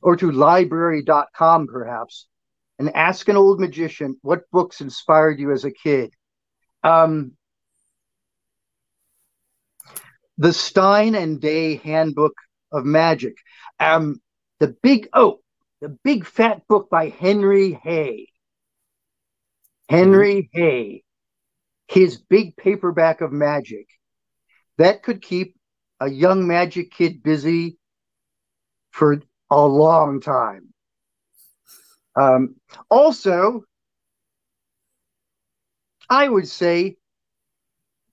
[0.01, 2.27] or to lybrary.com perhaps
[2.79, 6.13] and ask an old magician what books inspired you as a kid.
[6.83, 7.31] Um,
[10.39, 12.33] the Stein and Day Handbook
[12.71, 13.35] of Magic.
[13.79, 14.21] Um,
[14.59, 15.41] the big oh,
[15.81, 18.29] the big fat book by Henry Hay.
[19.89, 21.03] Henry Hay,
[21.87, 23.87] his big paperback of magic.
[24.77, 25.55] That could keep
[25.99, 27.77] a young magic kid busy
[28.91, 29.21] for
[29.51, 30.73] a long time.
[32.15, 32.55] Um,
[32.89, 33.63] also,
[36.09, 36.95] I would say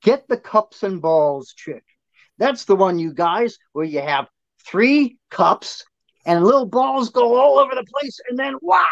[0.03, 1.85] get the cups and balls trick.
[2.39, 4.29] That's the one, you guys, where you have
[4.67, 5.85] three cups
[6.27, 8.85] and little balls go all over the place, and then wow,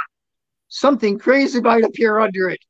[0.69, 2.61] something crazy might appear under it.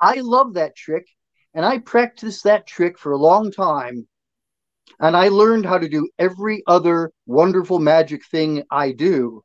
[0.00, 1.06] I love that trick,
[1.54, 4.06] and I practiced that trick for a long time.
[4.98, 9.42] And I learned how to do every other wonderful magic thing I do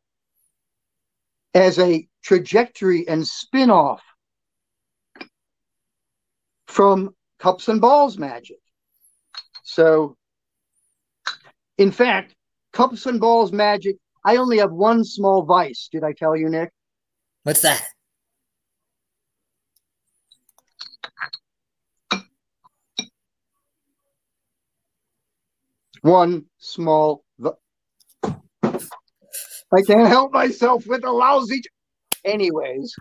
[1.54, 4.04] as a trajectory and spin off
[6.68, 8.60] from cups and balls magic.
[9.64, 10.18] So,
[11.78, 12.36] in fact,
[12.74, 15.90] cups and balls magic, I only have one small vice.
[15.92, 16.72] Did I tell you, Nick?
[17.44, 17.84] What's that?
[26.02, 27.24] One small.
[27.40, 27.52] Vi-
[28.64, 31.62] I can't help myself with the lousy.
[32.24, 32.94] Anyways,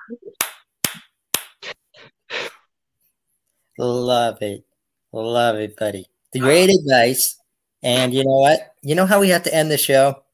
[3.78, 4.64] Love it.
[5.12, 6.06] Love it, buddy.
[6.32, 7.38] The great advice.
[7.86, 8.74] And you know what?
[8.82, 10.24] You know how we have to end the show?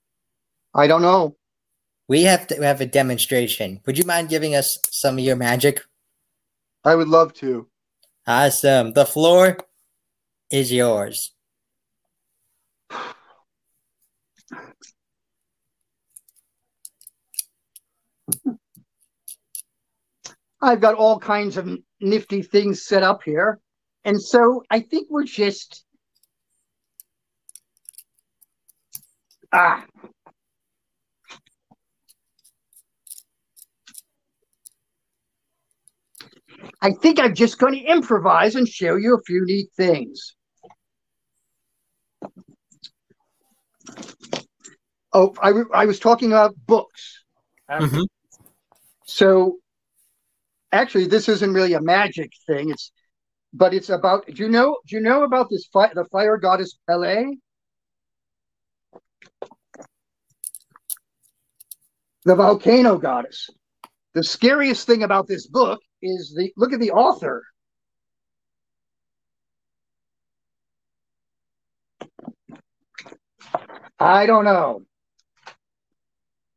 [0.75, 1.37] I don't know.
[2.09, 3.83] We have to have a demonstration.
[3.85, 5.83] Would you mind giving us some of your magic?
[6.83, 7.69] I would love to.
[8.27, 8.95] Awesome.
[8.95, 9.59] The floor
[10.51, 11.33] is yours.
[20.63, 21.69] I've got all kinds of
[22.01, 23.61] nifty things set up here.
[24.05, 25.85] And so I think we're just.
[29.53, 29.85] Ah.
[36.81, 40.35] I think I'm just going to improvise and show you a few neat things.
[45.13, 47.25] Oh, I, I was talking about books.
[47.69, 48.07] Um, Mhm.
[49.05, 49.59] So
[50.73, 52.93] actually this isn't really a magic thing it's
[53.53, 56.79] but it's about do you know do you know about this fi- the fire goddess
[56.89, 57.27] Pele?
[62.25, 63.51] The volcano goddess.
[64.15, 67.45] The scariest thing about this book is the look at the author.
[73.99, 74.83] I don't know.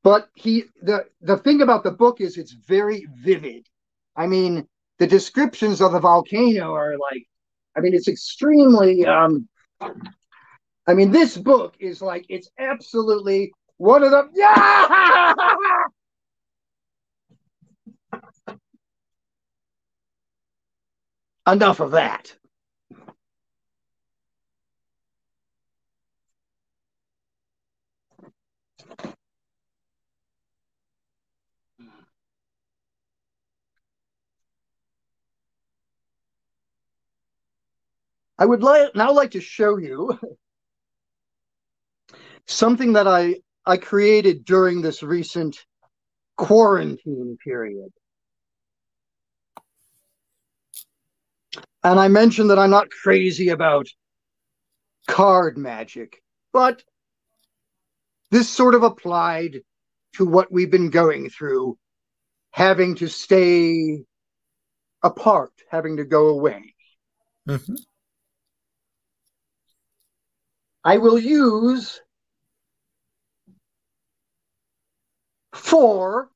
[0.04, 3.68] But he the the thing about the book is it's very vivid.
[4.16, 4.68] I mean,
[5.00, 7.24] the descriptions of the volcano are like,
[7.76, 9.06] I mean, it's extremely.
[9.06, 9.48] Um,
[10.88, 14.30] I mean, this book is like it's absolutely one of the.
[14.34, 15.34] Yeah!
[21.48, 22.36] Enough of that.
[38.38, 40.20] I would li- now like to show you
[42.48, 43.36] something that I
[43.66, 45.66] I created during this recent
[46.38, 47.92] quarantine period.
[51.84, 53.88] And I mentioned that I'm not crazy about
[55.08, 56.22] card magic,
[56.52, 56.84] but
[58.32, 59.62] this sort of applied
[60.16, 61.78] to what we've been going through,
[62.52, 64.04] having to stay
[65.04, 66.74] apart, having to go away.
[67.48, 67.78] Mhm.
[70.84, 72.02] I will use
[75.56, 76.30] four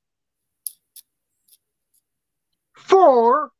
[2.74, 3.52] four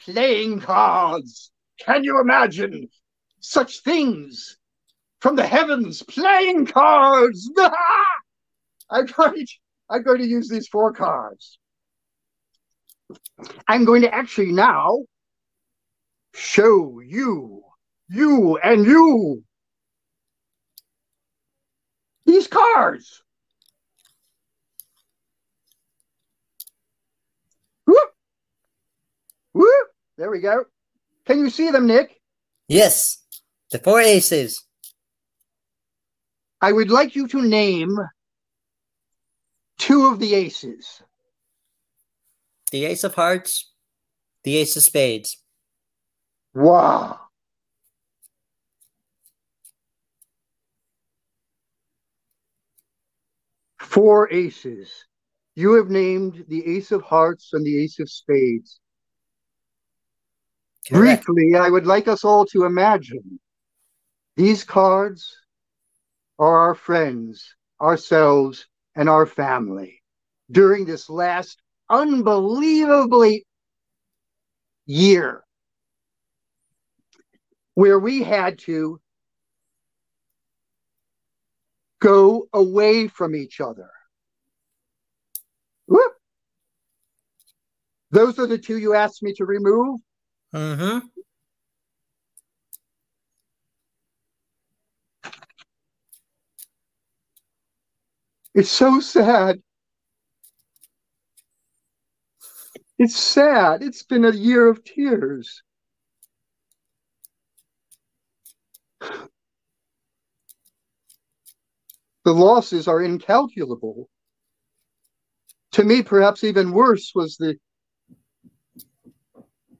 [0.00, 1.50] playing cards.
[1.84, 2.88] Can you imagine
[3.40, 4.56] such things
[5.20, 6.02] from the heavens?
[6.02, 7.50] Playing cards.
[8.90, 9.54] I'm going to,
[9.90, 11.58] I'm going to use these four cards.
[13.66, 15.04] I'm going to actually now
[16.34, 17.62] show you,
[18.08, 19.42] you and you
[22.28, 23.22] these cards.
[27.86, 28.10] Whoop.
[29.52, 29.88] Whoop.
[30.16, 30.64] There we go.
[31.26, 32.20] Can you see them, Nick?
[32.68, 33.22] Yes.
[33.70, 34.64] The four aces.
[36.60, 37.96] I would like you to name
[39.78, 41.02] two of the aces.
[42.72, 43.72] The ace of hearts.
[44.44, 45.42] The ace of spades.
[46.54, 47.20] Wow.
[53.78, 54.90] Four aces.
[55.54, 58.80] You have named the ace of hearts and the ace of spades.
[60.90, 63.38] Briefly, I would like us all to imagine
[64.36, 65.36] these cards
[66.38, 70.02] are our friends, ourselves, and our family
[70.50, 71.60] during this last
[71.90, 73.44] unbelievably
[74.86, 75.42] year
[77.74, 79.00] where we had to
[82.00, 83.90] go away from each other.
[85.86, 86.12] Whoop.
[88.10, 90.00] Those are the two you asked me to remove.
[90.54, 91.06] Mm-hmm.
[98.54, 99.62] It's so sad.
[102.98, 103.82] It's sad.
[103.82, 105.62] It's been a year of tears.
[112.24, 114.08] The losses are incalculable.
[115.72, 117.56] To me, perhaps even worse was the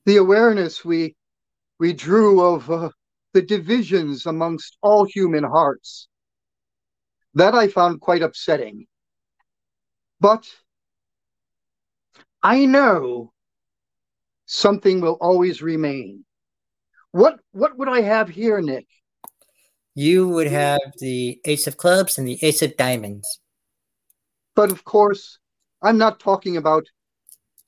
[0.08, 1.14] the awareness we
[1.78, 2.88] we drew of uh,
[3.34, 6.08] the divisions amongst all human hearts.
[7.34, 8.86] That I found quite upsetting.
[10.18, 10.48] But
[12.42, 13.34] I know
[14.46, 16.24] something will always remain.
[17.12, 18.86] What what would I have here, Nick?
[19.94, 23.40] You would have the ace of clubs and the ace of diamonds.
[24.56, 25.38] But of course,
[25.82, 26.86] I'm not talking about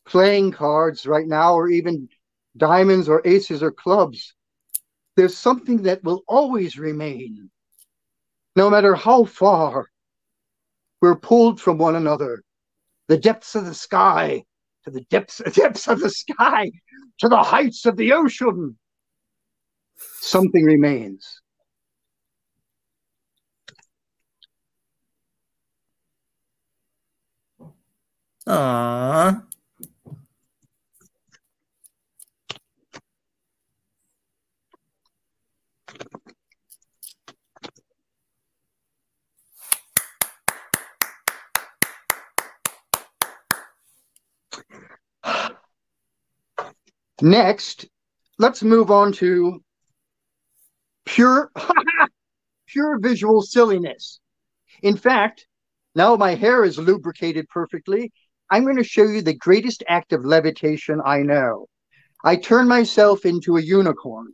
[0.06, 2.08] playing cards right now or even
[2.56, 4.34] diamonds or aces or clubs.
[5.16, 7.50] There's something that will always remain.
[8.56, 9.86] No matter how far
[11.00, 12.42] we're pulled from one another,
[13.08, 14.44] the depths of the sky,
[14.84, 16.70] to the depths, depths of the sky,
[17.18, 18.78] to the heights of the ocean,
[20.20, 21.40] something remains.
[28.46, 29.42] Aww.
[47.22, 47.86] Next,
[48.38, 49.62] let's move on to
[51.04, 51.50] pure
[52.66, 54.20] pure visual silliness.
[54.82, 55.46] In fact,
[55.94, 58.12] now my hair is lubricated perfectly,
[58.50, 61.66] I'm going to show you the greatest act of levitation I know.
[62.24, 64.32] I turn myself into a unicorn.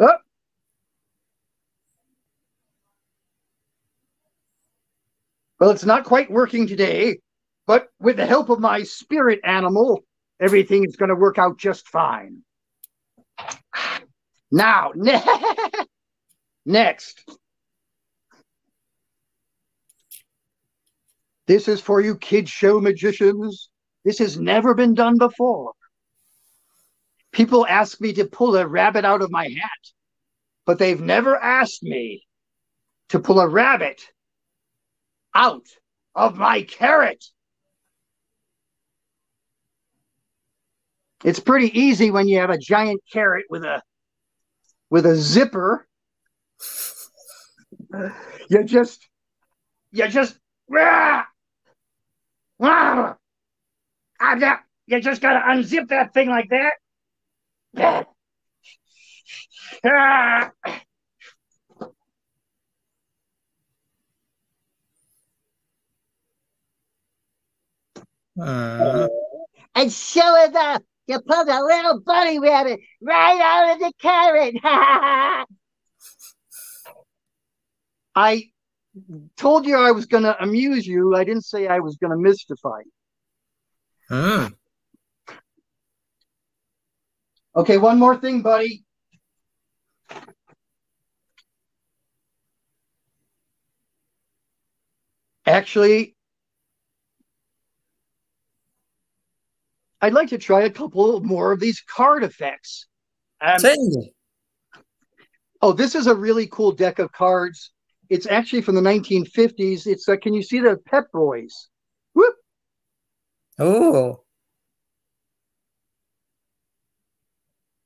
[0.00, 0.27] Oh.
[5.58, 7.18] Well, it's not quite working today,
[7.66, 10.04] but with the help of my spirit animal,
[10.40, 12.42] everything is going to work out just fine.
[14.50, 15.22] Now, ne-
[16.64, 17.28] next.
[21.46, 23.70] This is for you kid show magicians.
[24.04, 25.72] This has never been done before.
[27.32, 29.92] People ask me to pull a rabbit out of my hat,
[30.66, 32.22] but they've never asked me
[33.08, 34.00] to pull a rabbit
[35.34, 35.66] out
[36.14, 37.24] of my carrot.
[41.24, 43.82] It's pretty easy when you have a giant carrot with a
[44.90, 45.86] with a zipper.
[48.50, 49.06] You just
[49.92, 50.38] you just
[50.70, 51.24] rah,
[52.58, 53.14] rah,
[54.20, 56.50] ah, you just gotta unzip that thing like
[57.74, 58.06] that.
[59.84, 60.50] Ah.
[68.40, 69.08] Uh,
[69.74, 74.54] And sure enough, you pulled a little bunny rabbit right out of the carrot.
[78.14, 78.44] I
[79.36, 81.14] told you I was gonna amuse you.
[81.16, 82.92] I didn't say I was gonna mystify you.
[87.56, 88.84] Okay, one more thing, buddy.
[95.46, 96.14] Actually,
[100.00, 102.86] I'd like to try a couple more of these card effects.
[103.40, 103.60] Um,
[105.62, 107.72] oh, this is a really cool deck of cards.
[108.08, 109.86] It's actually from the 1950s.
[109.86, 111.68] It's uh, can you see the Pep Boys?
[112.14, 112.34] Whoop!
[113.58, 114.22] Oh.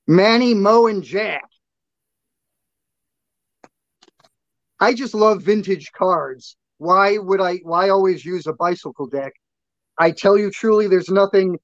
[0.07, 1.43] Manny, Moe, and Jack.
[4.79, 6.57] I just love vintage cards.
[6.77, 7.57] Why would I?
[7.63, 9.33] Why always use a bicycle deck?
[9.97, 11.57] I tell you truly, there's nothing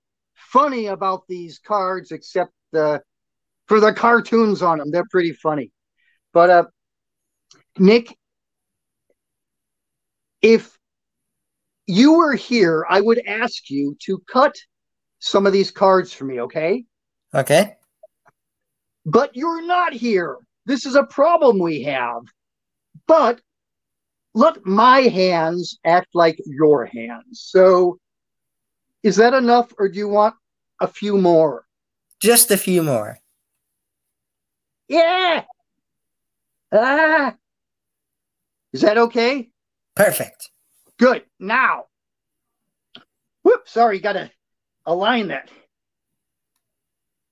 [0.51, 3.01] funny about these cards except the
[3.67, 4.91] for the cartoons on them.
[4.91, 5.71] They're pretty funny.
[6.33, 6.63] But uh,
[7.77, 8.15] Nick,
[10.41, 10.77] if
[11.87, 14.55] you were here, I would ask you to cut
[15.19, 16.41] some of these cards for me.
[16.41, 16.85] Okay?
[17.33, 17.75] Okay.
[19.05, 20.37] but you're not here.
[20.65, 22.21] This is a problem we have.
[23.07, 23.41] But
[24.33, 27.41] let my hands act like your hands.
[27.51, 27.99] So
[29.03, 30.35] is that enough, or do you want
[30.79, 31.65] a few more.
[32.21, 33.19] Just a few more.
[34.87, 35.43] Yeah.
[36.71, 37.35] Ah.
[38.73, 39.49] Is that okay?
[39.95, 40.49] Perfect.
[40.97, 41.23] Good.
[41.39, 41.85] Now,
[43.43, 44.31] whoop, sorry, gotta
[44.85, 45.49] align that.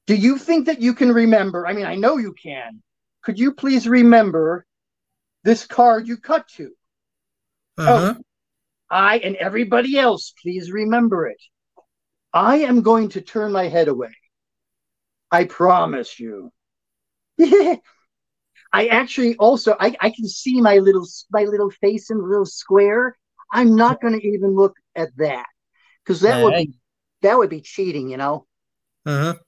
[0.07, 1.67] Do you think that you can remember?
[1.67, 2.81] I mean, I know you can.
[3.23, 4.65] Could you please remember
[5.43, 6.71] this card you cut to?
[7.77, 8.21] Mhm.
[8.89, 11.41] I and everybody else, please remember it.
[12.37, 14.15] I am going to turn my head away.
[15.31, 16.51] I promise you.
[17.41, 17.81] I
[18.73, 23.17] actually also I, I can see my little my little face in the little square.
[23.51, 25.47] I'm not going to even look at that
[26.03, 26.73] because that would be,
[27.23, 28.45] that would be cheating, you know.
[29.07, 29.39] Mhm.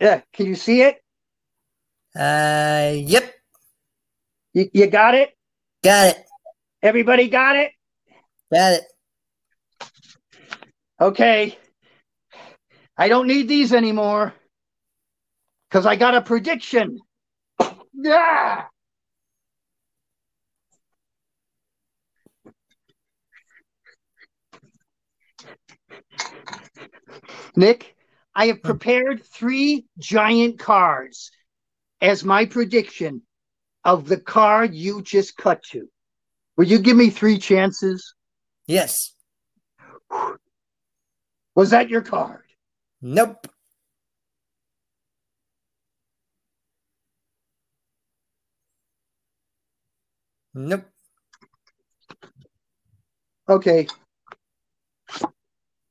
[0.00, 0.96] Yeah, can you see it?
[2.16, 3.32] Uh, yep.
[4.54, 5.30] You, you got it.
[5.84, 6.24] Got it.
[6.82, 7.70] Everybody got it.
[8.52, 8.91] Got it.
[11.02, 11.58] Okay.
[12.96, 14.32] I don't need these anymore
[15.68, 17.00] because I got a prediction.
[17.92, 18.66] Yeah.
[27.56, 27.96] Nick,
[28.32, 31.32] I have prepared three giant cards
[32.00, 33.22] as my prediction
[33.84, 35.88] of the card you just cut to.
[36.56, 38.14] Will you give me three chances?
[38.68, 39.16] Yes.
[41.54, 42.44] Was that your card?
[43.02, 43.46] Nope.
[50.54, 50.84] Nope.
[53.48, 53.86] Okay.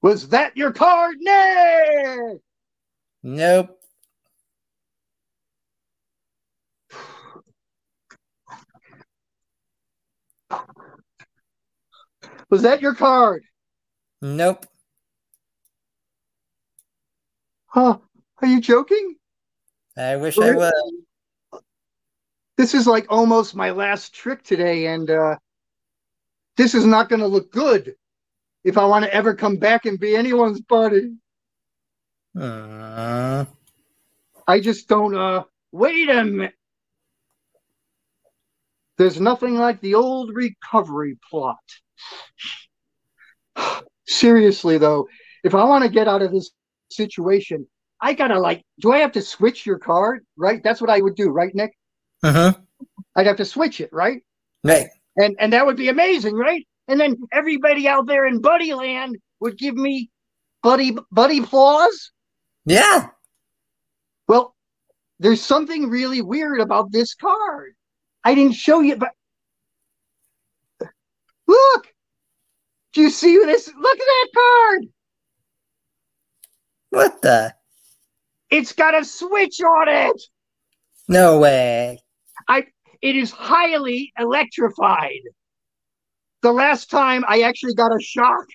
[0.02, 1.18] Was that your card?
[1.20, 2.40] Nay!
[3.24, 3.78] Nope.
[12.50, 13.44] Was that your card?
[14.22, 14.66] Nope.
[17.72, 17.98] Huh?
[18.42, 19.16] Are you joking?
[19.98, 20.74] I wish I was.
[22.58, 25.38] This is like almost my last trick today, and uh,
[26.58, 27.96] this is not going to look good
[28.66, 31.16] if I want to ever come back and be anyone's buddy.
[32.38, 33.46] Uh,
[34.46, 35.16] I just don't.
[35.16, 36.54] Uh, wait a minute.
[38.98, 41.58] There's nothing like the old recovery plot.
[44.08, 45.08] Seriously, though,
[45.46, 46.52] if I want to get out of this
[46.92, 47.68] situation,
[48.00, 48.64] I gotta like.
[48.80, 50.26] Do I have to switch your card?
[50.38, 50.62] Right.
[50.64, 51.72] That's what I would do, right, Nick?
[52.24, 52.54] uh-huh.
[53.16, 54.22] I'd have to switch it, right?
[54.64, 54.88] Right.
[55.18, 56.66] And and that would be amazing, right?
[56.88, 60.10] And then everybody out there in Buddy Land would give me
[60.64, 62.12] Buddy Buddy applause.
[62.66, 63.08] Yeah.
[64.28, 64.56] Well,
[65.20, 67.74] there's something really weird about this card.
[68.24, 69.12] I didn't show you, but
[71.48, 71.88] look.
[72.94, 73.68] Do you see this?
[73.68, 74.86] Look at that card.
[76.92, 77.54] What the?
[78.50, 80.22] It's got a switch on it.
[81.08, 82.00] No way.
[82.48, 82.68] I
[83.02, 85.22] it is highly electrified.
[86.42, 88.46] The last time I actually got a shock,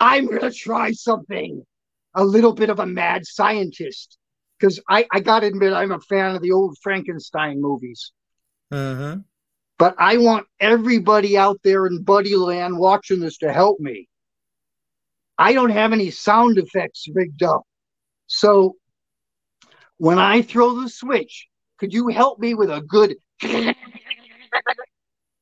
[0.00, 1.64] I'm going to try something.
[2.14, 4.18] A little bit of a mad scientist.
[4.58, 8.12] Because I, I got to admit, I'm a fan of the old Frankenstein movies.
[8.72, 9.20] Mm-hmm.
[9.78, 14.08] But I want everybody out there in Buddy Land watching this to help me.
[15.38, 17.62] I don't have any sound effects rigged up.
[18.26, 18.76] So
[19.98, 21.46] when I throw the switch,
[21.78, 23.16] could you help me with a good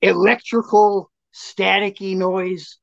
[0.03, 2.78] electrical staticky noise?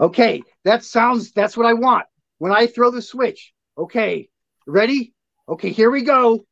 [0.00, 2.06] Okay, that sounds that's what I want.
[2.38, 3.52] When I throw the switch.
[3.76, 4.28] Okay,
[4.66, 5.12] ready?
[5.48, 6.44] Okay, here we go.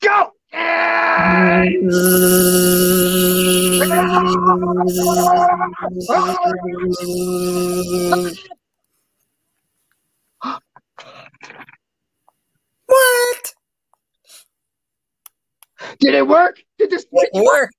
[0.00, 0.31] Go!
[0.52, 0.60] What?
[16.00, 16.62] Did it work?
[16.78, 17.74] Did this switch It worked.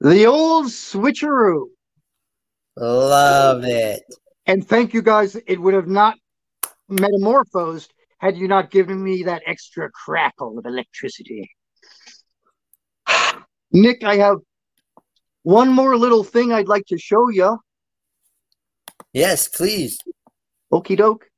[0.00, 1.66] The old switcheroo.
[2.76, 4.02] Love it.
[4.50, 5.36] And thank you guys.
[5.46, 6.16] It would have not
[6.88, 11.48] metamorphosed had you not given me that extra crackle of electricity.
[13.70, 14.38] Nick, I have
[15.44, 17.60] one more little thing I'd like to show you.
[19.12, 19.98] Yes, please.
[20.72, 21.29] Okie doke.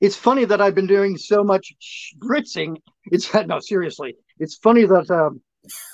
[0.00, 2.76] It's funny that I've been doing so much spritzing.
[3.06, 4.16] It's no, seriously.
[4.38, 5.40] It's funny that um,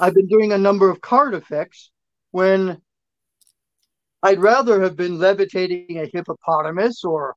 [0.01, 1.91] I've been doing a number of card effects
[2.31, 2.81] when
[4.23, 7.35] I'd rather have been levitating a hippopotamus or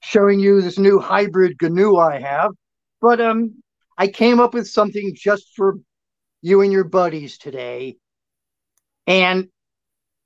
[0.00, 2.52] showing you this new hybrid GNU I have.
[3.00, 3.62] But um,
[3.96, 5.76] I came up with something just for
[6.42, 7.96] you and your buddies today.
[9.06, 9.48] And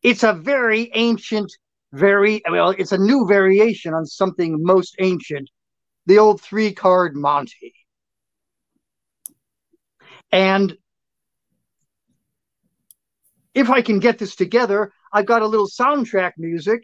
[0.02, 1.52] it's a very ancient,
[1.92, 5.48] very well, it's a new variation on something most ancient,
[6.06, 7.74] the old three card Monty.
[10.30, 10.76] And
[13.54, 16.82] if I can get this together, I've got a little soundtrack music,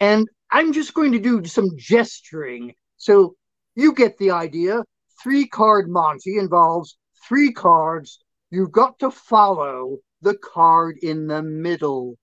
[0.00, 2.74] and I'm just going to do some gesturing.
[2.96, 3.34] So
[3.74, 4.84] you get the idea.
[5.22, 6.96] Three card Monty involves
[7.28, 8.20] three cards.
[8.50, 12.16] You've got to follow the card in the middle.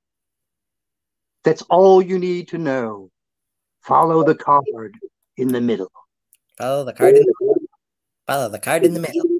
[1.44, 3.10] That's all you need to know.
[3.82, 4.94] Follow the card
[5.38, 5.92] in the middle.
[6.60, 7.60] Follow the card in the
[8.28, 9.40] follow the card in the middle.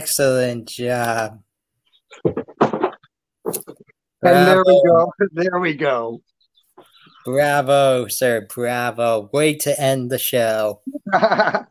[0.00, 1.42] Excellent job.
[2.24, 2.32] And
[4.22, 5.12] there we go.
[5.32, 6.22] There we go.
[7.26, 8.46] Bravo, sir.
[8.48, 9.28] Bravo.
[9.30, 10.80] Way to end the show.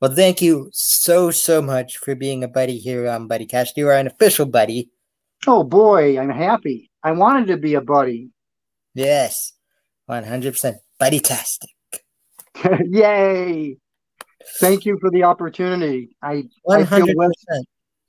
[0.00, 3.76] Well, thank you so, so much for being a buddy here on BuddyCast.
[3.76, 4.88] You are an official buddy.
[5.46, 6.90] oh boy, I'm happy.
[7.04, 8.30] I wanted to be a buddy.
[8.94, 9.52] Yes.
[10.08, 11.70] 100% buddy-tastic.
[12.88, 13.76] Yay!
[14.58, 16.16] Thank you for the opportunity.
[16.22, 17.06] I I 100%.
[17.06, 17.64] feel less,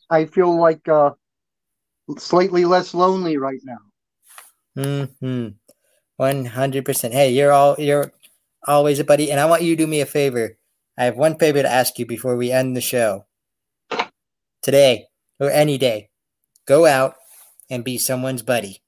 [0.09, 1.11] I feel like uh,
[2.17, 3.77] slightly less lonely right now.
[4.77, 5.47] Mm-hmm.
[6.21, 7.11] 100%.
[7.11, 8.11] Hey, you're all you're
[8.67, 10.57] always a buddy and I want you to do me a favor.
[10.97, 13.25] I have one favor to ask you before we end the show.
[14.61, 15.07] Today
[15.39, 16.09] or any day,
[16.67, 17.15] go out
[17.69, 18.81] and be someone's buddy.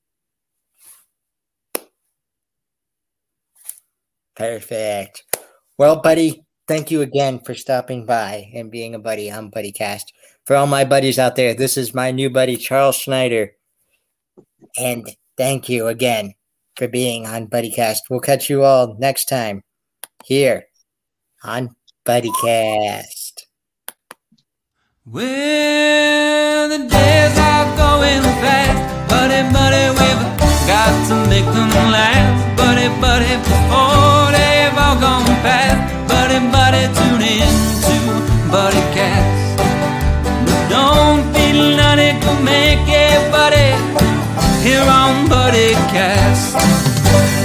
[4.35, 5.23] Perfect.
[5.77, 10.03] Well, buddy, thank you again for stopping by and being a buddy on BuddyCast.
[10.45, 13.51] For all my buddies out there, this is my new buddy, Charles Schneider.
[14.77, 16.33] And thank you again
[16.75, 17.99] for being on BuddyCast.
[18.09, 19.63] We'll catch you all next time
[20.25, 20.65] here
[21.43, 23.43] on BuddyCast.
[25.05, 30.23] Well, the days are going fast, buddy, buddy, we've
[30.65, 37.21] got to make them last, buddy, buddy, before they've all gone past, buddy, buddy, tune
[37.21, 37.53] in
[37.85, 37.95] to
[38.51, 39.57] Buddy Cast.
[40.45, 43.69] But don't be nutty, go make it, buddy,
[44.63, 47.42] here on Buddy Cast.